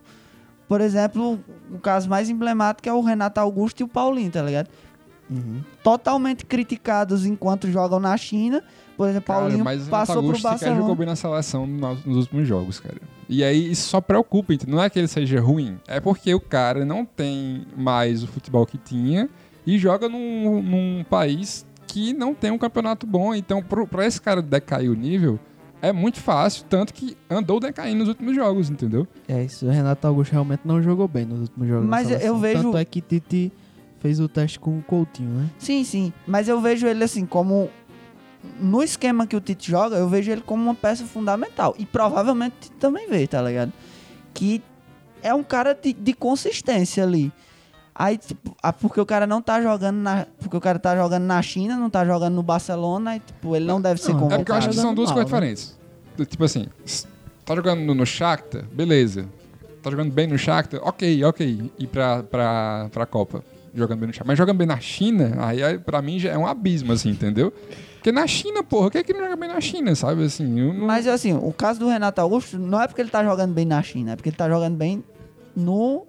[0.70, 1.40] Por exemplo,
[1.72, 4.70] o caso mais emblemático é o Renato Augusto e o Paulinho, tá ligado?
[5.30, 5.62] Uhum.
[5.84, 8.64] Totalmente criticados enquanto jogam na China.
[8.96, 10.82] Por exemplo, Cara, Paulinho mas o passou pro Augusto sequer Barcelona.
[10.82, 12.98] jogou bem na seleção nos, nos últimos jogos, cara.
[13.28, 14.76] E aí isso só preocupa, entendeu?
[14.76, 18.66] não é que ele seja ruim, é porque o cara não tem mais o futebol
[18.66, 19.28] que tinha
[19.66, 23.34] e joga num, num país que não tem um campeonato bom.
[23.34, 25.40] Então, pro, pra esse cara decair o nível,
[25.82, 29.08] é muito fácil, tanto que andou decaindo nos últimos jogos, entendeu?
[29.28, 31.88] É isso, o Renato Augusto realmente não jogou bem nos últimos jogos.
[31.88, 33.52] Mas eu- vejo- Tanto é que Tite
[34.00, 35.50] fez o teste com o Coutinho, né?
[35.58, 36.14] Sim, sim.
[36.28, 37.70] Mas eu vejo ele assim como.
[38.60, 41.76] No esquema que o Tite joga, eu vejo ele como uma peça fundamental.
[41.78, 43.74] E provavelmente o Tite também vê, tá ligado?
[44.34, 44.62] Que
[45.22, 47.32] é um cara de, de consistência ali.
[48.02, 50.26] Aí, tipo, ah, porque o cara não tá jogando na.
[50.40, 53.66] Porque o cara tá jogando na China, não tá jogando no Barcelona, e, tipo, ele
[53.66, 54.40] não deve ser Não, É convocado.
[54.40, 55.38] porque eu acho que são duas coisas né?
[55.38, 55.78] diferentes.
[56.30, 56.68] Tipo assim,
[57.46, 59.26] tá jogando no, no Shakhtar, beleza.
[59.84, 61.72] Tá jogando bem no Shakhtar, ok, ok.
[61.78, 63.44] Ir pra, pra, pra Copa,
[63.76, 64.28] jogando bem no Shakhtar.
[64.28, 67.52] Mas jogando bem na China, aí aí pra mim já é um abismo, assim, entendeu?
[67.96, 70.24] Porque na China, porra, o que é que não joga bem na China, sabe?
[70.24, 70.88] Assim, eu não...
[70.88, 73.84] Mas assim, o caso do Renato Augusto não é porque ele tá jogando bem na
[73.84, 75.04] China, é porque ele tá jogando bem
[75.54, 76.06] no.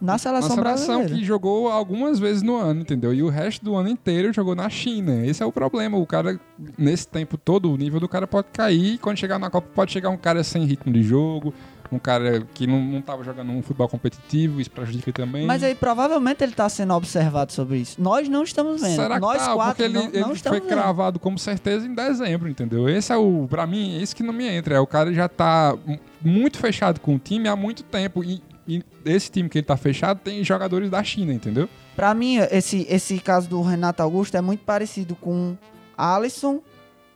[0.00, 1.08] Na Uma seleção, seleção brasileira.
[1.14, 3.12] que jogou algumas vezes no ano, entendeu?
[3.12, 5.26] E o resto do ano inteiro jogou na China.
[5.26, 5.98] Esse é o problema.
[5.98, 6.38] O cara,
[6.78, 8.94] nesse tempo todo, o nível do cara pode cair.
[8.94, 11.52] E quando chegar na Copa, pode chegar um cara sem ritmo de jogo,
[11.90, 15.46] um cara que não, não tava jogando um futebol competitivo, isso prejudica também.
[15.46, 18.00] Mas aí provavelmente ele tá sendo observado sobre isso.
[18.00, 18.94] Nós não estamos vendo.
[18.94, 19.54] Será que Nós tá?
[19.54, 20.68] quatro Porque ele, não, ele não foi vendo.
[20.68, 22.88] cravado como certeza em dezembro, entendeu?
[22.88, 24.74] Esse é o, pra mim, é isso que não me entra.
[24.76, 28.22] É o cara já tá m- muito fechado com o time há muito tempo.
[28.22, 31.68] E, e esse time que ele tá fechado tem jogadores da China, entendeu?
[31.96, 35.56] Pra mim, esse, esse caso do Renato Augusto é muito parecido com
[35.96, 36.60] Alisson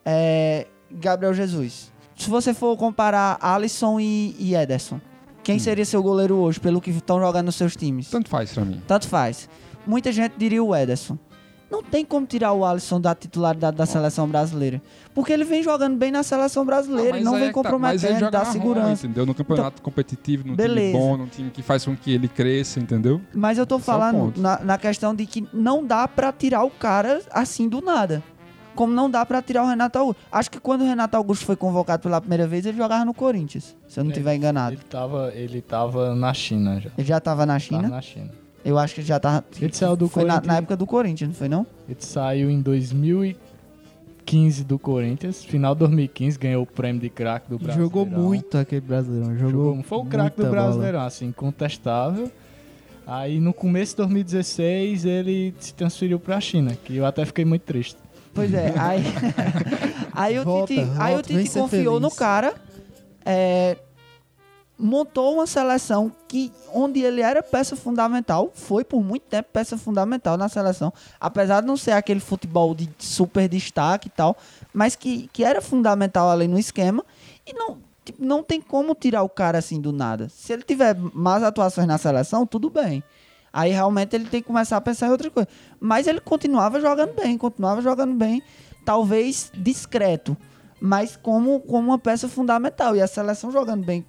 [0.05, 1.93] é, Gabriel Jesus.
[2.17, 5.45] Se você for comparar Alisson e, e Ederson, Hum.
[5.45, 8.09] quem seria seu goleiro hoje, pelo que estão jogando nos seus times?
[8.09, 8.81] Tanto faz pra mim.
[8.87, 9.49] Tanto faz.
[9.85, 11.19] Muita gente diria o Ederson.
[11.73, 14.81] Não tem como tirar o Alisson da titularidade da seleção brasileira.
[15.15, 17.61] Porque ele vem jogando bem na seleção brasileira e não aí vem é tá.
[17.79, 19.07] Mas ele comprometendo, joga dá segurança.
[19.07, 19.25] entendeu?
[19.25, 20.93] No campeonato competitivo, num beleza.
[20.93, 23.23] time bom, num time que faz com que ele cresça, entendeu?
[23.35, 24.41] Mas eu tô Esse é falando ponto.
[24.41, 28.23] na, na questão de que não dá pra tirar o cara assim do nada.
[28.75, 30.21] Como não dá pra tirar o Renato Augusto.
[30.31, 33.77] Acho que quando o Renato Augusto foi convocado pela primeira vez, ele jogava no Corinthians,
[33.89, 34.75] se eu não É, estiver enganado.
[34.75, 36.91] Ele tava, ele tava na China já.
[36.97, 37.83] Ele já tava na China?
[37.83, 38.42] Tava na China.
[38.65, 39.45] Eu acho que ele já tava.
[39.61, 40.53] Ele saiu do foi na, Corinthians.
[40.53, 41.67] na época do Corinthians, não foi não?
[41.89, 45.45] Ele saiu em 2015 do Corinthians.
[45.45, 47.85] Final de 2015, ganhou o prêmio de craque do Brasileirão.
[47.85, 49.37] Jogou muito aquele brasileirão.
[49.37, 50.67] Jogou, Jogou, foi o craque do muita bola.
[50.69, 52.31] Brasileirão, assim, incontestável.
[53.07, 57.63] Aí no começo de 2016 ele se transferiu pra China, que eu até fiquei muito
[57.63, 57.97] triste.
[58.33, 59.03] Pois é, aí.
[60.15, 62.01] aí o Tite, aí o Tite confiou feliz.
[62.01, 62.55] no cara.
[63.25, 63.77] é,
[64.79, 70.37] montou uma seleção que onde ele era peça fundamental, foi por muito tempo peça fundamental
[70.37, 74.37] na seleção, apesar de não ser aquele futebol de super destaque e tal,
[74.73, 77.05] mas que, que era fundamental ali no esquema
[77.47, 80.29] e não tipo, não tem como tirar o cara assim do nada.
[80.29, 83.03] Se ele tiver más atuações na seleção, tudo bem.
[83.53, 85.49] Aí realmente ele tem que começar a pensar em outra coisa.
[85.79, 88.43] Mas ele continuava jogando bem, continuava jogando bem,
[88.85, 90.37] talvez discreto,
[90.81, 92.97] mas como, como uma peça fundamental.
[92.97, 94.05] E a seleção jogando bem.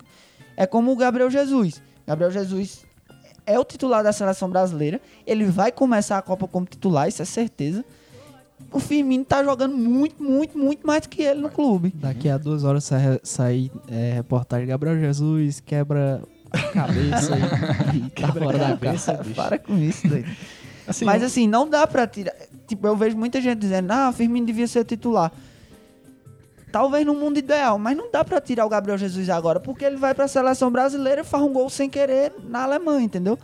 [0.56, 1.82] É como o Gabriel Jesus.
[2.06, 2.86] Gabriel Jesus
[3.45, 5.01] é o titular da seleção brasileira.
[5.26, 7.84] Ele vai começar a Copa como titular, isso é certeza.
[8.72, 11.93] O Firmino tá jogando muito, muito, muito mais que ele no clube.
[11.95, 17.34] Daqui a duas horas sai, sai é, reportagem Gabriel Jesus quebra a cabeça
[17.93, 19.36] e, tá fora da Cabeça, bicho.
[19.36, 20.30] Para com isso, doido.
[20.88, 22.34] Assim, Mas assim, não dá pra tirar.
[22.68, 25.32] Tipo, eu vejo muita gente dizendo, ah, o Firmino devia ser titular.
[26.74, 29.95] Talvez no mundo ideal, mas não dá pra tirar o Gabriel Jesus agora, porque ele
[29.95, 33.38] vai pra seleção brasileira e faz um gol sem querer na Alemanha, entendeu?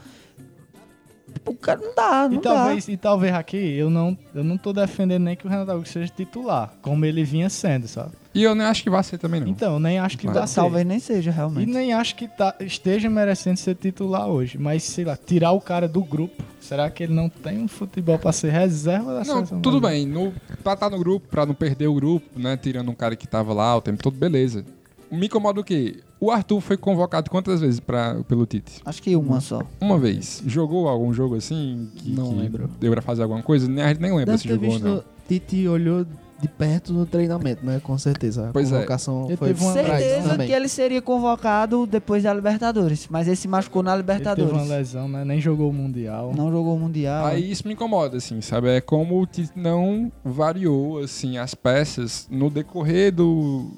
[1.46, 4.74] O cara não dá, não E talvez, e talvez aqui eu não, eu não tô
[4.74, 8.14] defendendo nem que o Renato Augusto seja titular, como ele vinha sendo, sabe?
[8.34, 9.48] E eu nem acho que vai ser também, não.
[9.48, 10.46] Então, eu nem acho que Vai.
[10.46, 10.56] ser.
[10.56, 11.72] Talvez nem seja, E realmente.
[11.72, 14.58] nem acho que tá, esteja merecendo ser titular hoje.
[14.58, 16.44] Mas, sei lá, tirar o cara do grupo.
[16.60, 19.62] Será que ele não tem um futebol pra ser reserva da Não, seleção?
[19.62, 20.06] tudo bem.
[20.06, 20.32] No,
[20.64, 22.56] pra estar no grupo, pra não perder o grupo, né?
[22.56, 24.64] Tirando um cara que tava lá o tempo todo, beleza.
[25.12, 26.02] Me incomoda o quê?
[26.20, 28.80] O Arthur foi convocado quantas vezes pra, pelo Tite?
[28.86, 29.62] Acho que uma só.
[29.82, 30.44] Uma vez.
[30.46, 31.90] Jogou algum jogo assim?
[31.96, 32.70] Que, Não que lembro.
[32.80, 33.68] Deu pra fazer alguma coisa?
[33.68, 35.04] Nem- A gente nem lembra Deve se ter jogou ou não.
[35.28, 36.06] Tite olhou
[36.42, 37.82] de perto no treinamento, né?
[37.84, 38.50] Com certeza.
[38.50, 38.76] A Pois é.
[38.76, 43.08] convocação Ele foi teve uma Certeza que ele seria convocado depois da Libertadores.
[43.10, 44.52] Mas ele se machucou na Ele teve Libertadores.
[44.54, 45.26] uma lesão, né?
[45.26, 46.34] Nem jogou o Mundial.
[46.36, 47.26] Não jogou o Mundial.
[47.26, 48.70] Aí isso me incomoda, assim, sabe?
[48.70, 53.70] É como o Tite não variou, assim, as peças no decorrer do,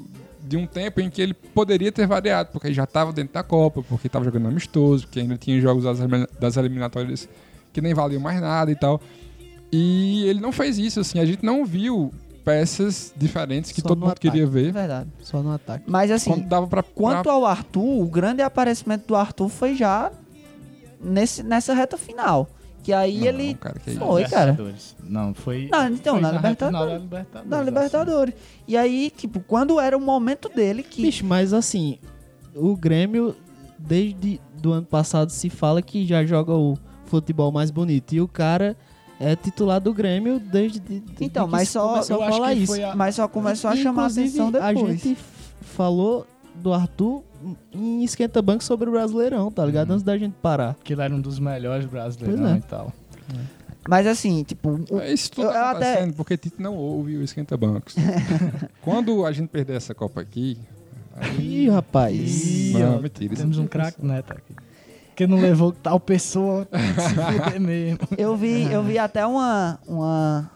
[0.47, 3.41] de um tempo em que ele poderia ter variado, porque ele já estava dentro da
[3.43, 5.83] Copa, porque estava jogando amistoso, porque ainda tinha jogos
[6.39, 7.27] das eliminatórias
[7.73, 9.01] que nem valiam mais nada e tal.
[9.71, 13.99] E ele não fez isso, assim, a gente não viu peças diferentes que Só todo
[13.99, 14.71] mundo queria É ver.
[14.71, 15.09] verdade.
[15.21, 15.85] Só no ataque.
[15.87, 19.75] Mas assim, Quando dava pra, quanto pra- ao Arthur, o grande aparecimento do Arthur foi
[19.75, 20.11] já
[21.01, 22.49] nesse, nessa reta final.
[22.83, 23.53] Que aí Não, ele.
[23.53, 23.91] cara, que.
[23.95, 24.57] Foi, cara.
[25.03, 25.69] Não, foi.
[25.71, 26.91] Não, então, foi na final Libertadores.
[26.93, 27.49] da Libertadores.
[27.49, 27.65] Na assim.
[27.65, 28.33] Libertadores.
[28.67, 31.03] E aí, tipo, quando era o momento dele que.
[31.03, 31.99] Bicho, mas assim,
[32.55, 33.35] o Grêmio,
[33.77, 36.75] desde do ano passado, se fala que já joga o
[37.05, 38.13] futebol mais bonito.
[38.15, 38.75] E o cara
[39.21, 42.53] é titular do Grêmio desde de, de Então, mas só- começou eu a acho que
[42.63, 42.83] isso.
[42.85, 44.99] a- Mas só começou a chamar a atenção A depois.
[45.01, 45.23] gente f-
[45.61, 47.23] falou do Arthur
[47.73, 49.91] em esquenta banco sobre o Brasileirão, tá ligado?
[49.91, 50.75] Antes da gente parar.
[50.83, 52.57] Que ele era um dos melhores brasileiros Pois é.
[52.57, 52.93] e tal.
[53.87, 54.79] Mas assim, tipo.
[54.91, 57.95] o- Isso tudo Eu- tá eu até- acontecendo porque Tite não ouve o Esquenta Bancos.
[58.81, 60.57] Quando a gente perder essa Copa aqui...
[61.39, 62.71] Ih, rapaz.
[62.73, 63.35] Não, mentira.
[63.35, 64.55] Temos um craque neto aqui.
[65.15, 67.99] Que não levou tal pessoa se fuder mesmo.
[68.17, 69.79] Eu vi, eu vi até uma.
[69.87, 70.49] uma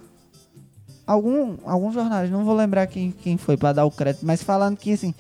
[1.06, 4.78] algum, alguns jornais, não vou lembrar quem, quem foi pra dar o crédito, mas falando
[4.78, 5.14] que assim,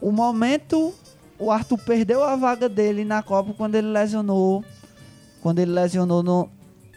[0.00, 0.94] o momento
[1.38, 4.64] o Arthur perdeu a vaga dele na Copa quando ele lesionou.
[5.42, 6.48] Quando ele lesionou no,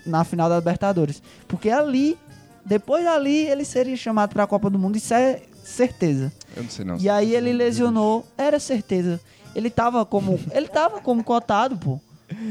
[0.05, 1.21] na final da Libertadores.
[1.47, 2.17] Porque ali,
[2.65, 6.31] depois dali, ele seria chamado pra Copa do Mundo, isso é certeza.
[6.55, 6.97] Eu não sei não.
[6.97, 9.19] E aí ele lesionou, era certeza.
[9.55, 10.39] Ele tava como.
[10.51, 11.99] Ele tava como cotado, pô.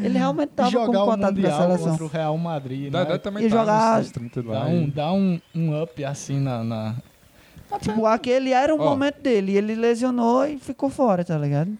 [0.02, 1.90] Ele realmente tava jogar como cotado pra seleção.
[1.90, 3.10] contra o Real Madrid, Dá, né?
[3.10, 4.58] dá também E tá jogar- nos 30 lá.
[4.60, 6.64] Dá um, dá um, um up assim na...
[6.64, 6.94] na-
[7.80, 8.84] Tipo, aquele era o Ó.
[8.90, 9.56] momento dele.
[9.56, 11.70] Ele lesionou e ficou fora, tá ligado?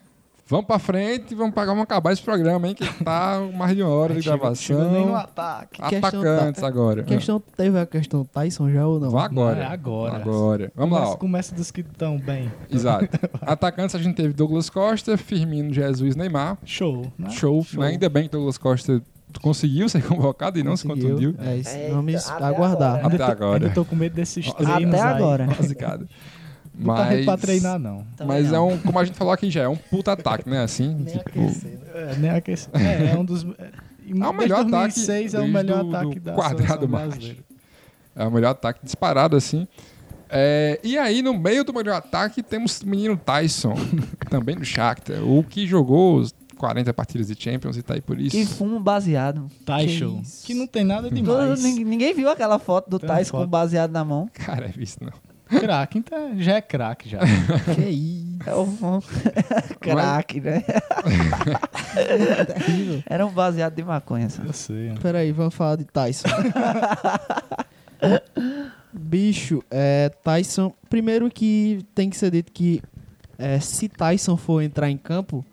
[0.49, 2.75] Vamos pra frente e vamos pagar, vamos acabar esse programa, hein?
[2.75, 5.17] Que tá mais de uma hora de Chega- chega nem no gravação.
[5.17, 5.83] ataque.
[5.83, 7.03] Atacantes tá- agora.
[7.03, 9.11] Questão, teve a questão Tyson já ou não?
[9.11, 9.57] Vá agora.
[9.57, 10.17] Não, é agora.
[10.17, 10.73] Agora.
[10.75, 11.17] Vamos lá, Começa, ó.
[11.19, 12.51] começa dos que estão bem.
[12.71, 13.07] Exato.
[13.43, 16.57] Atacantes a gente teve Douglas Costa, Firmino, Jesus, Neymar.
[16.65, 17.29] Show, né?
[17.31, 17.65] Show.
[17.83, 19.03] Ainda bem que Douglas Costa
[19.43, 21.11] conseguiu ser convocado e não se Conseguiu.
[21.11, 21.35] contundiu.
[21.47, 21.77] É isso.
[21.77, 22.95] Eita, Vamos até aguardar.
[22.95, 23.07] agora.
[23.07, 23.63] Até Ainda tô, agora.
[23.65, 25.01] ainda tô com medo desses Até treinos aí.
[25.01, 25.45] agora.
[25.61, 26.09] Basicado.
[26.79, 28.07] Não tá Mas, pra treinar, não.
[28.25, 30.63] mas é um, como a gente falou aqui já, é um puta ataque, né?
[30.63, 31.41] Assim, tipo,
[31.95, 32.71] É, nem aquecer.
[32.73, 33.45] É, é um dos...
[33.59, 33.71] É,
[34.09, 36.89] É o melhor ataque 2006 é o melhor do- ataque do da quadrado.
[38.15, 39.67] É o melhor ataque disparado, assim.
[40.31, 43.75] É, e aí, no meio do melhor ataque, temos o menino Tyson,
[44.31, 48.21] também do Shakhtar, o que jogou os 40 partidas de Champions e tá aí por
[48.21, 48.37] isso.
[48.37, 49.49] Que fumo baseado.
[49.65, 50.21] Tyson.
[50.23, 50.45] isso?
[50.47, 51.63] Que não tem nada Todo- demais.
[51.63, 54.29] ninguém, ninguém viu aquela foto do Tyson com baseado na mão.
[54.35, 55.13] Cara, é isso não.
[55.49, 57.21] Craque, então já é craque já.
[57.75, 58.39] Que isso?
[58.47, 59.03] É o
[59.81, 60.63] craque, né?
[63.07, 64.49] Era um baseado de maconha, sabe?
[64.49, 64.95] Eu sei.
[65.01, 66.29] Peraí, vamos falar de Tyson.
[68.93, 70.73] Bicho, é, Tyson.
[70.89, 72.83] Primeiro que tem que ser dito que
[73.39, 75.45] é, se Tyson for entrar em campo,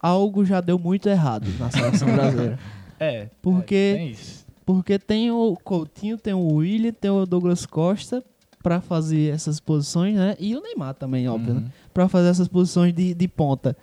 [0.00, 2.58] algo já deu muito errado na seleção brasileira.
[2.98, 3.28] É.
[3.42, 4.46] Porque- é, tem isso.
[4.64, 8.24] Porque tem o Coutinho, tem o William, tem o Douglas Costa
[8.66, 10.34] pra fazer essas posições, né?
[10.40, 11.60] E o Neymar também, óbvio, Uhum.
[11.60, 11.70] né?
[11.94, 13.76] Pra fazer essas posições de, de ponta.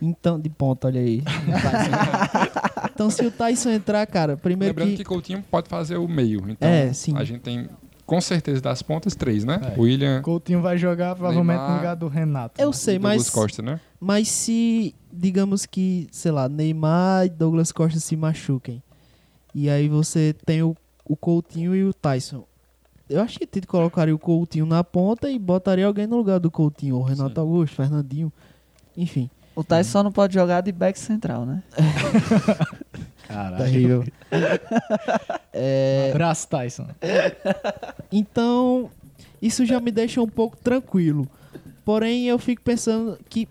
[0.00, 1.20] Então, de ponta, olha aí.
[1.20, 2.88] Tyson.
[2.94, 4.96] então, se o Tyson entrar, cara, primeiro Lembrando que...
[4.96, 6.48] que Coutinho pode fazer o meio.
[6.48, 7.14] Então, É, sim.
[7.14, 7.68] a gente tem,
[8.06, 9.60] com certeza, das pontas, três, né?
[9.76, 9.78] É.
[9.78, 11.70] William Coutinho vai jogar provavelmente Neymar.
[11.70, 12.58] no lugar do Renato.
[12.58, 12.72] Eu né?
[12.72, 13.78] sei, e Douglas mas, Costa, né?
[14.00, 18.82] mas se, digamos que, sei lá, Neymar e Douglas Costa se machuquem,
[19.54, 20.74] e aí você tem o,
[21.04, 22.44] o Coutinho e o Tyson.
[23.12, 26.50] Eu acho que Tito colocaria o Coutinho na ponta e botaria alguém no lugar do
[26.50, 27.40] Coutinho, o Renato Sim.
[27.40, 28.32] Augusto, Fernandinho,
[28.96, 29.28] enfim.
[29.54, 31.62] O Tyson só não pode jogar de back central, né?
[33.28, 33.64] Caralho.
[33.64, 34.04] Terrível.
[35.54, 36.86] É, Abraço, Tyson.
[38.10, 38.90] então,
[39.40, 41.28] isso já me deixa um pouco tranquilo.
[41.84, 43.46] Porém, eu fico pensando que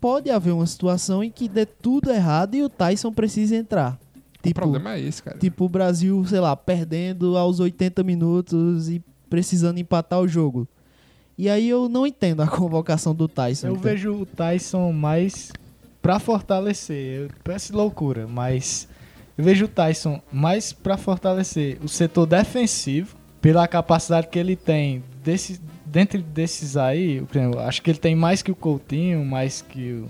[0.00, 3.98] pode haver uma situação em que dê tudo errado e o Tyson precise entrar.
[4.50, 5.38] O problema é esse, cara.
[5.38, 10.66] Tipo o Brasil, sei lá, perdendo aos 80 minutos e precisando empatar o jogo.
[11.36, 13.66] E aí eu não entendo a convocação do Tyson.
[13.68, 13.82] Eu então.
[13.82, 15.52] vejo o Tyson mais
[16.00, 17.22] pra fortalecer.
[17.22, 18.86] Eu- Parece loucura, mas
[19.36, 25.02] eu vejo o Tyson mais pra fortalecer o setor defensivo pela capacidade que ele tem
[25.24, 27.22] desse, dentre desses aí.
[27.34, 30.06] Exemplo, acho que ele tem mais que o Coutinho, mais que o.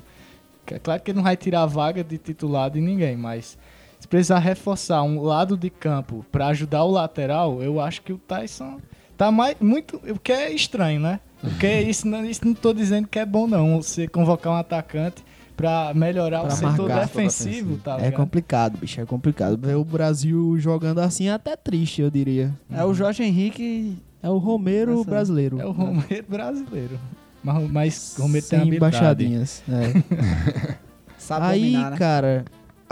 [0.67, 3.59] É claro que ele não vai tirar a vaga de titular de ninguém, mas
[4.05, 8.19] se precisar reforçar um lado de campo pra ajudar o lateral, eu acho que o
[8.19, 8.79] Tyson
[9.17, 9.97] Tá mais, muito.
[10.11, 11.21] O que é estranho, né?
[11.41, 13.81] Porque isso não, isso não tô dizendo que é bom, não.
[13.81, 15.25] Você convocar um atacante
[15.57, 18.13] pra melhorar Pra o setor defensivo, tá É ligado?
[18.17, 19.57] complicado, bicho, é complicado.
[19.57, 22.53] Ver o Brasil jogando assim é até triste, eu diria.
[22.71, 23.97] É o Jorge Henrique.
[24.23, 25.59] É o Romero Essa- brasileiro.
[25.63, 26.99] É o Romero brasileiro.
[27.43, 28.97] Mas, mas o Romero tem Sem habilidade.
[28.97, 29.63] embaixadinhas.
[29.67, 30.75] É.
[31.17, 31.97] Sabe Aí, dominar, né?
[31.97, 32.45] cara,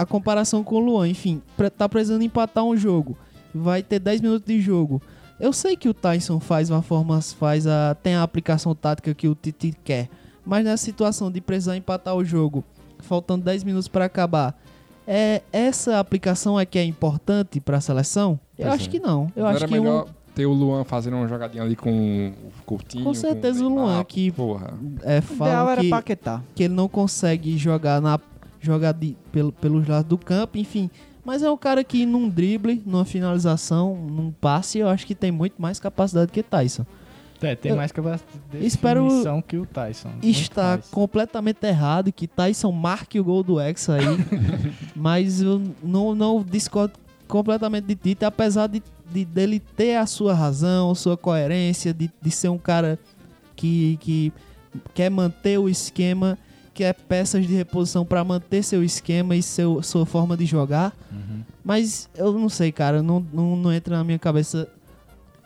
[0.02, 1.40] a comparação com o Luan, enfim,
[1.76, 3.16] tá precisando empatar um jogo.
[3.54, 5.00] Vai ter 10 minutos de jogo.
[5.38, 7.96] Eu sei que o Tyson faz uma forma, faz a.
[8.02, 10.08] tem a aplicação tática que o Titi quer.
[10.44, 12.64] Mas nessa situação de precisar empatar o jogo,
[13.00, 14.56] faltando 10 minutos pra acabar,
[15.06, 18.38] é essa aplicação é que é importante pra seleção?
[18.58, 18.90] Eu Pois acho é.
[18.90, 19.32] que não.
[19.36, 22.32] Eu Não acho era que um- melhor ter o Luan fazendo uma jogadinha ali com
[22.44, 23.04] o Coutinho.
[23.04, 24.74] Com certeza o Neymar, Luan, que- Porra.
[25.02, 26.40] é, O era que, Paquetá.
[26.54, 28.18] que ele não consegue jogar na
[28.62, 30.88] jogar de, pelo, pelos lados do campo, enfim.
[31.24, 35.30] Mas é um cara que num drible, numa finalização, num passe, eu acho que tem
[35.30, 36.86] muito mais capacidade que Tyson.
[37.40, 39.08] É, tem Eu mais capacidade de espero
[39.46, 40.10] que o Tyson.
[40.22, 44.04] Está completamente errado que Tyson marque o gol do Hexa aí.
[44.94, 46.94] mas eu não, não discordo
[47.26, 52.10] completamente de Tite, apesar de, de dele ter a sua razão, a sua coerência, de,
[52.20, 52.98] de ser um cara
[53.56, 54.32] que, que
[54.94, 56.38] quer manter o esquema,
[56.74, 60.92] quer peças de reposição para manter seu esquema e seu, sua forma de jogar.
[61.64, 64.68] Mas eu não sei, cara, não, não, não entra na minha cabeça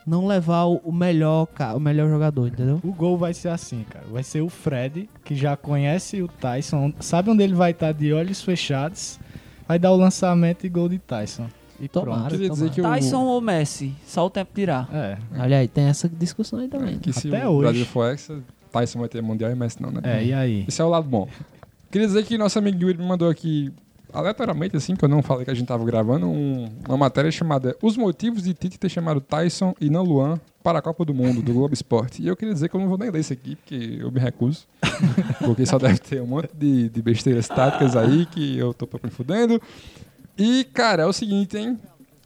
[0.07, 2.79] não levar o, melhor, o melhor jogador, entendeu?
[2.81, 4.05] O gol vai ser assim, cara.
[4.09, 8.13] Vai ser o Fred, que já conhece o Tyson, sabe onde ele vai estar de
[8.13, 9.19] olhos fechados,
[9.67, 11.47] vai dar o lançamento e gol de Tyson.
[11.79, 12.29] E Tomara.
[12.29, 12.37] pronto.
[12.37, 13.93] Dizer que o, Tyson ou Messi?
[14.05, 14.87] Só o tempo dirá.
[14.91, 16.97] É, Olha aí, tem essa discussão aí também.
[16.97, 17.61] que se Até o hoje.
[17.61, 18.17] Brasil for
[18.79, 20.01] Tyson vai ter mundial e Messi não, né?
[20.03, 20.65] é, e aí?
[20.67, 21.27] Esse é o lado bom.
[21.91, 23.71] Queria dizer que nosso amigo Yuri me mandou aqui,
[24.13, 27.75] aleatoriamente, assim, que eu não falei que a gente tava gravando, um- uma matéria chamada
[27.81, 31.41] Os motivos de Tite ter chamado Tyson e não Luan para a Copa do Mundo,
[31.41, 32.21] do Globo Esporte.
[32.21, 34.19] E eu queria dizer que eu não vou nem ler isso aqui, porque eu me
[34.19, 34.65] recuso.
[35.45, 39.09] porque só deve ter um monte de, de besteiras táticas aí que eu tô me
[39.09, 39.61] fudendo.
[40.37, 41.79] E, cara, é o seguinte, hein?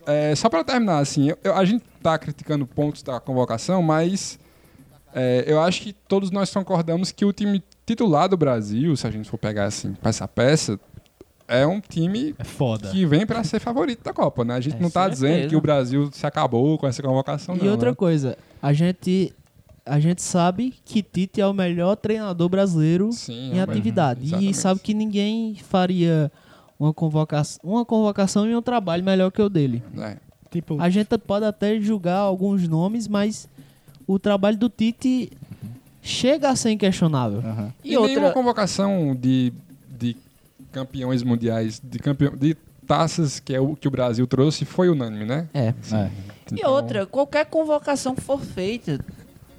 [0.08, 4.40] É, só pra terminar, assim, eu- a gente tá criticando pontos da convocação, mas
[5.14, 9.12] é, eu acho que todos nós concordamos que o time titular do Brasil, se a
[9.12, 10.80] gente for pegar assim, peça a peça,
[11.48, 12.90] é um time É foda.
[12.90, 14.56] que vem pra ser favorito da Copa, né?
[14.56, 15.28] A gente É, não tá certeza.
[15.28, 17.72] dizendo que o Brasil se acabou com essa convocação, E não.
[17.72, 17.96] outra né?
[17.96, 19.34] coisa, a gente
[19.84, 24.54] a gente sabe que Tite é o melhor treinador brasileiro Sim, em é, atividade e
[24.54, 26.32] sabe que ninguém faria
[26.80, 29.84] uma convocação, uma convocação e um trabalho melhor que o dele.
[29.98, 30.18] É.
[30.52, 33.50] Tipo, A gente pode até julgar alguns nomes, mas
[34.14, 35.32] o trabalho do Tite
[36.02, 37.40] chega a ser inquestionável.
[37.40, 37.74] aham.
[37.84, 39.54] E, E outra- nenhuma convocação de,
[40.00, 40.16] de
[40.72, 42.56] campeões mundiais, de, campeão, de
[42.88, 45.48] taças que, é o, que o Brasil trouxe foi unânime, né?
[45.54, 45.68] É.
[45.92, 46.10] É.
[46.52, 49.00] E Então, outra, qualquer convocação que for feita,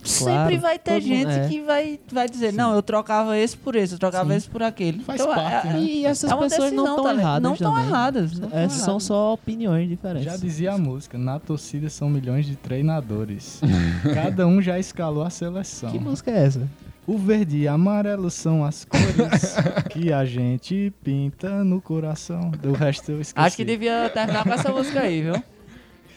[0.03, 1.49] Claro, sempre vai ter todo mundo- gente é.
[1.49, 4.99] que vai, vai dizer, não, eu trocava esse por esse, eu trocava esse por aquele.
[5.05, 5.81] Faz Então, parte, é, né?
[5.81, 7.89] E essas é uma pessoas não decisão, estão tá erradas Não estão também.
[7.89, 8.39] erradas.
[8.39, 9.03] não tão Essas são erradas.
[9.05, 10.25] só opiniões diferentes.
[10.25, 13.61] Já dizia a música, na torcida são milhões de treinadores.
[14.15, 15.91] Cada um já escalou a seleção.
[15.93, 16.69] Que música é essa?
[17.07, 19.57] O verde e amarelo são as cores
[19.91, 22.51] que a gente pinta no coração.
[22.51, 23.47] Do resto eu esqueci.
[23.47, 25.43] Acho que devia terminar com essa música aí, viu?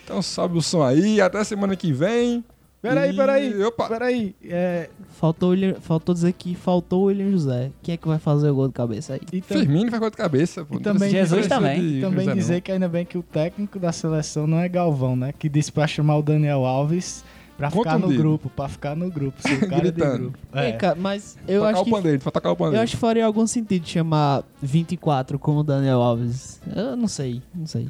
[0.04, 2.44] Então sobe o som aí, até semana que vem.
[2.88, 3.62] Peraí, E- peraí.
[3.64, 3.88] Opa!
[3.88, 4.34] Peraí.
[4.44, 7.70] É, Faltou, William- faltou dizer que faltou o William José.
[7.82, 9.20] Quem é que vai fazer o gol de cabeça aí?
[9.32, 10.64] e, tam- Firmino vai com de cabeça.
[10.64, 10.74] Pô.
[10.74, 11.82] E Não também Jesus de também.
[11.82, 12.34] José, também não.
[12.34, 15.32] dizer que ainda bem que o técnico da seleção não é Galvão, né?
[15.38, 17.24] Que disse pra chamar o Daniel Alves
[17.56, 18.22] pra ficar no Contundido.
[18.22, 18.50] grupo.
[18.50, 19.40] Pra ficar no grupo.
[19.40, 20.38] Ser o cara de grupo.
[20.54, 20.72] Ei, É.
[20.72, 22.76] cara, mas eu tocar acho o que pandeiro, pra tocar o pandeiro.
[22.76, 26.60] eu acho que faria algum sentido chamar 24 como o Daniel Alves.
[26.76, 27.88] Eu não sei, não sei.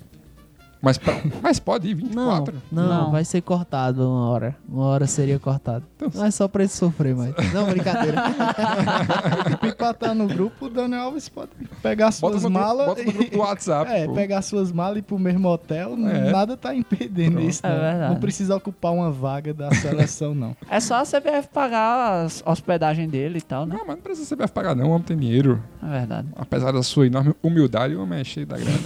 [0.87, 2.55] Mas, pra- mas pode ir, 24.
[2.71, 3.11] Não, não, Não.
[3.11, 4.57] vai ser cortado uma hora.
[4.69, 5.85] Uma hora seria cortado.
[5.97, 7.35] Então, Não é só pra ele sofrer, mas.
[7.53, 8.23] Não, brincadeira.
[9.59, 11.51] Pra empatar no grupo, o Daniel Alves pode
[11.83, 12.87] pegar Bota suas grupo, malas.
[12.87, 13.91] bota no grupo do WhatsApp.
[13.97, 14.13] É, pô.
[14.15, 16.31] pegar suas malas e ir pro mesmo hotel, É.
[16.31, 17.49] nada tá impedindo Pronto.
[17.49, 17.81] isso, É não.
[17.81, 18.15] verdade.
[18.15, 20.57] não precisa ocupar uma vaga da seleção, não.
[20.71, 23.75] É só a CBF pagar a hospedagem dele e tal, né?
[23.77, 25.63] Não, mas não precisa CBF pagar não, o homem tem dinheiro.
[25.83, 26.29] É verdade.
[26.37, 28.79] Apesar da sua enorme humildade, o homem é cheio da grana.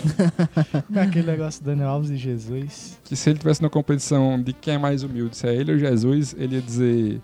[0.87, 2.99] Como é aquele negócio do Daniel Alves e Jesus?
[3.05, 5.79] que se ele tivesse na competição de quem é mais humilde, se é ele ou
[5.79, 7.21] Jesus, ele ia dizer...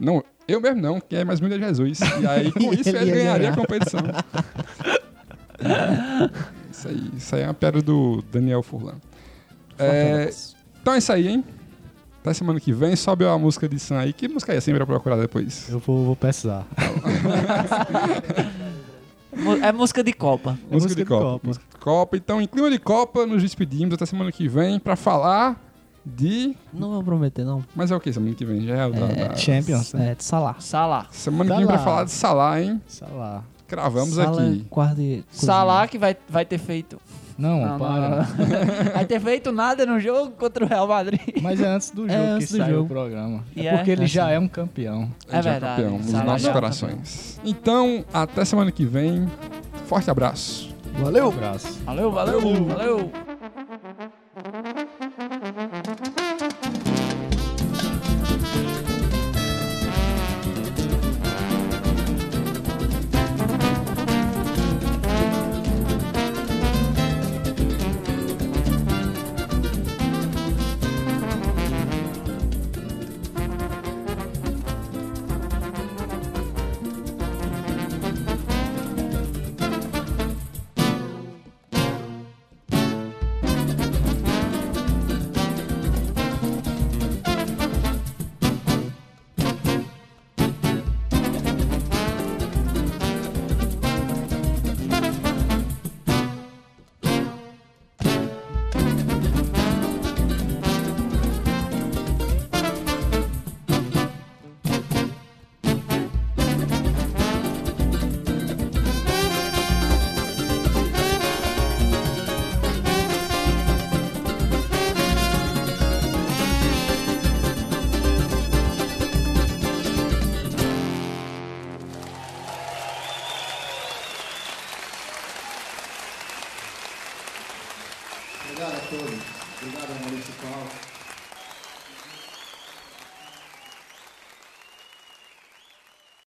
[0.00, 2.00] Não, eu mesmo não, quem é mais humilde é Jesus.
[2.00, 3.52] E aí, com isso, Ele ele ia ganharia ganhar.
[3.52, 4.00] a competição.
[6.70, 8.96] isso, aí, isso aí é uma pedra do Daniel Furlan.
[9.78, 10.30] É,
[10.80, 11.44] então é isso aí, hein?
[12.20, 14.12] Até semana que vem, sobe a música de Sam aí.
[14.12, 15.68] Que música é essa, pra procurar depois?
[15.68, 16.66] Eu vou, vou pesquisar.
[19.62, 20.50] É música de Copa.
[20.50, 21.24] Música, música de de Copa.
[21.24, 21.46] Copa.
[21.46, 22.16] Música Copa.
[22.16, 25.60] Então, em clima de Copa, nos despedimos até semana que vem pra falar
[26.06, 26.56] de...
[26.72, 27.64] Não vou prometer, não.
[27.74, 28.66] Mas é o que semana que vem?
[28.66, 29.06] Já é o da...
[29.06, 30.10] da- Champions, né?
[30.10, 30.56] É, de Salah.
[30.60, 31.06] Salah.
[31.10, 32.80] Semana Tá que vem pra falar de Salah, hein?
[32.86, 33.42] Salah.
[33.66, 34.66] Cravamos Salah, aqui.
[34.70, 35.24] Quarto de...
[35.30, 37.00] Salah que vai, vai ter feito.
[37.38, 38.10] Não, Não, para.
[38.10, 38.24] não.
[38.92, 41.20] vai ter feito nada no jogo contra o Real Madrid.
[41.40, 42.84] Mas é antes do É jogo antes que do sai jogo.
[42.84, 43.42] o programa.
[43.56, 43.76] E É é?
[43.76, 44.34] porque ele É já assim.
[44.34, 45.02] é um campeão.
[45.28, 45.82] Ele É já verdade.
[45.82, 47.40] campeão nos Salah nossos é corações.
[47.44, 49.26] Então, até semana que vem.
[49.86, 50.71] Forte abraço.
[50.98, 51.26] Valeu!
[51.26, 51.78] Um abraço.
[51.84, 52.98] Valeu, valeu, valeu.
[52.98, 53.31] Obrigado